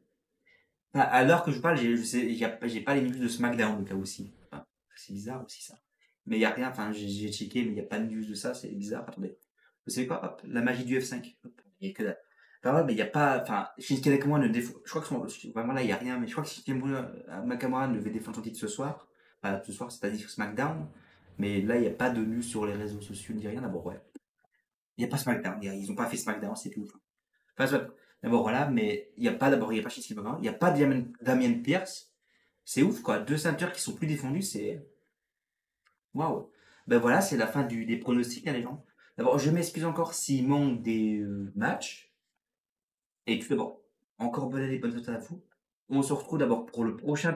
À 0.93 1.23
l'heure 1.23 1.43
que 1.43 1.51
je 1.51 1.59
parle, 1.59 1.77
j'ai 1.77 1.95
je 1.95 2.01
sais- 2.03 2.33
j'ai 2.33 2.81
pas 2.81 2.95
les 2.95 3.01
news 3.01 3.17
de 3.19 3.27
SmackDown 3.27 3.85
cas 3.85 3.95
aussi. 3.95 4.33
C'est 4.95 5.13
bizarre 5.13 5.43
aussi 5.45 5.63
ça. 5.63 5.75
Mais 6.25 6.35
il 6.37 6.39
n'y 6.39 6.45
a 6.45 6.49
rien, 6.51 6.69
enfin 6.69 6.91
j'ai 6.91 7.31
checké, 7.31 7.61
mais 7.63 7.69
il 7.69 7.73
n'y 7.73 7.79
a 7.79 7.83
pas 7.83 7.99
de 7.99 8.05
news 8.13 8.25
de 8.25 8.33
ça, 8.33 8.53
c'est 8.53 8.69
bizarre. 8.69 9.05
Attendez. 9.07 9.37
Vous 9.85 9.93
savez 9.93 10.07
quoi 10.07 10.23
Hop, 10.25 10.41
la 10.45 10.61
magie 10.61 10.85
du 10.85 10.97
F5. 10.99 11.37
Hop, 11.45 11.61
il 11.79 11.87
y 11.87 11.91
a 11.91 11.93
que 11.93 12.03
dalle. 12.03 12.19
Enfin, 12.63 12.75
ouais, 12.75 12.83
mais 12.83 12.93
il 12.93 12.97
n'y 12.97 13.01
a 13.01 13.05
pas. 13.05 13.41
Enfin, 13.41 13.69
Shinsuke 13.77 14.07
Nakamura 14.07 14.39
ne 14.39 14.47
défend. 14.49 14.73
Je 14.83 14.89
crois 14.89 15.01
que 15.01 15.07
son- 15.07 15.25
vraiment 15.53 15.73
là, 15.73 15.81
il 15.81 15.85
n'y 15.85 15.93
a 15.93 15.97
rien, 15.97 16.19
mais 16.19 16.27
je 16.27 16.33
crois 16.33 16.43
que 16.43 16.49
Shinsuke 16.49 16.75
Nakamura 17.45 17.87
ne 17.87 17.95
devait 17.97 18.09
défendre 18.09 18.35
son 18.37 18.41
titre 18.43 18.59
ce 18.59 18.67
soir. 18.67 19.07
Enfin, 19.41 19.61
ce 19.65 19.71
soir, 19.71 19.91
c'est-à-dire 19.91 20.29
SmackDown. 20.29 20.87
Mais 21.37 21.61
là, 21.61 21.77
il 21.77 21.81
n'y 21.81 21.87
a 21.87 21.91
pas 21.91 22.09
de 22.09 22.19
news 22.21 22.41
sur 22.41 22.65
les 22.65 22.73
réseaux 22.73 22.99
sociaux, 23.01 23.33
ni 23.35 23.47
rien. 23.47 23.61
D'abord, 23.61 23.85
ouais. 23.85 24.01
Il 24.97 25.01
n'y 25.01 25.05
a 25.05 25.07
pas 25.07 25.17
SmackDown. 25.17 25.63
y 25.63 25.67
Ils 25.67 25.87
n'ont 25.89 25.95
pas 25.95 26.07
fait 26.07 26.17
SmackDown, 26.17 26.55
c'est 26.55 26.69
tout. 26.71 26.85
Enfin, 27.57 27.87
d'abord, 28.23 28.43
voilà, 28.43 28.69
mais 28.69 29.11
il 29.17 29.23
n'y 29.23 29.29
a 29.29 29.33
pas, 29.33 29.49
d'abord, 29.49 29.71
il 29.71 29.75
n'y 29.75 29.81
a 29.81 29.83
pas. 29.83 29.95
Il 29.95 30.41
n'y 30.41 30.47
a 30.47 30.53
pas 30.53 30.71
Damien, 30.71 31.05
Damien 31.21 31.53
Pierce. 31.61 32.13
C'est 32.65 32.83
ouf, 32.83 33.01
quoi. 33.01 33.19
Deux 33.19 33.37
ceintures 33.37 33.71
qui 33.71 33.81
sont 33.81 33.95
plus 33.95 34.07
défendues, 34.07 34.41
c'est. 34.41 34.85
Waouh. 36.13 36.51
Ben 36.87 36.97
voilà, 36.97 37.21
c'est 37.21 37.37
la 37.37 37.47
fin 37.47 37.63
du, 37.63 37.85
des 37.85 37.97
pronostics, 37.97 38.47
hein, 38.47 38.53
les 38.53 38.63
gens. 38.63 38.83
D'abord, 39.17 39.37
je 39.37 39.51
m'excuse 39.51 39.85
encore 39.85 40.13
s'il 40.13 40.47
manque 40.47 40.81
des 40.81 41.19
euh, 41.19 41.51
matchs. 41.55 42.13
Et 43.27 43.37
tout 43.37 43.49
d'abord, 43.49 43.81
encore 44.17 44.49
bonne 44.49 44.63
année, 44.63 44.79
bonne 44.79 44.91
fête 44.91 45.09
à 45.09 45.17
vous. 45.17 45.43
On 45.89 46.01
se 46.01 46.13
retrouve 46.13 46.39
d'abord 46.39 46.65
pour 46.65 46.83
le 46.83 46.95
prochain 46.95 47.35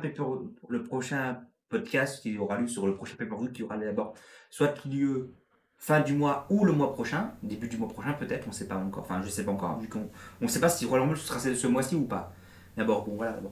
le 0.69 0.83
prochain 0.83 1.43
podcast 1.69 2.21
qui 2.21 2.37
aura 2.37 2.57
lieu 2.57 2.67
sur 2.67 2.87
le 2.87 2.95
prochain 2.95 3.15
paper 3.15 3.35
qui 3.53 3.63
aura 3.63 3.77
d'abord, 3.77 4.13
soit 4.49 4.85
lieu 4.85 5.35
fin 5.83 5.99
du 5.99 6.13
mois 6.13 6.47
ou 6.49 6.63
le 6.63 6.71
mois 6.71 6.93
prochain, 6.93 7.31
début 7.43 7.67
du 7.67 7.75
mois 7.75 7.89
prochain 7.89 8.13
peut-être, 8.13 8.47
on 8.47 8.53
sait 8.53 8.69
pas 8.69 8.77
encore, 8.77 9.03
enfin 9.03 9.21
je 9.21 9.27
sais 9.27 9.43
pas 9.43 9.51
encore, 9.51 9.77
vu 9.79 9.89
qu'on 9.89 10.09
on 10.41 10.47
sait 10.47 10.61
pas 10.61 10.69
si 10.69 10.85
Royal 10.85 11.05
Rumble 11.05 11.17
sera 11.17 11.39
ce 11.39 11.67
mois-ci 11.67 11.95
ou 11.95 12.05
pas. 12.05 12.31
D'abord, 12.77 13.03
bon 13.03 13.15
voilà, 13.17 13.33
d'abord. 13.33 13.51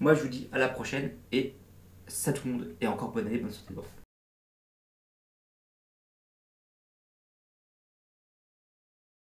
Moi 0.00 0.14
je 0.14 0.22
vous 0.22 0.28
dis 0.28 0.48
à 0.52 0.58
la 0.58 0.68
prochaine 0.68 1.10
et 1.32 1.54
ça 2.06 2.32
tout 2.32 2.48
le 2.48 2.54
monde, 2.54 2.68
et 2.80 2.86
encore 2.86 3.10
bonne 3.10 3.26
année, 3.26 3.36
bonne 3.36 3.52
santé. 3.52 3.74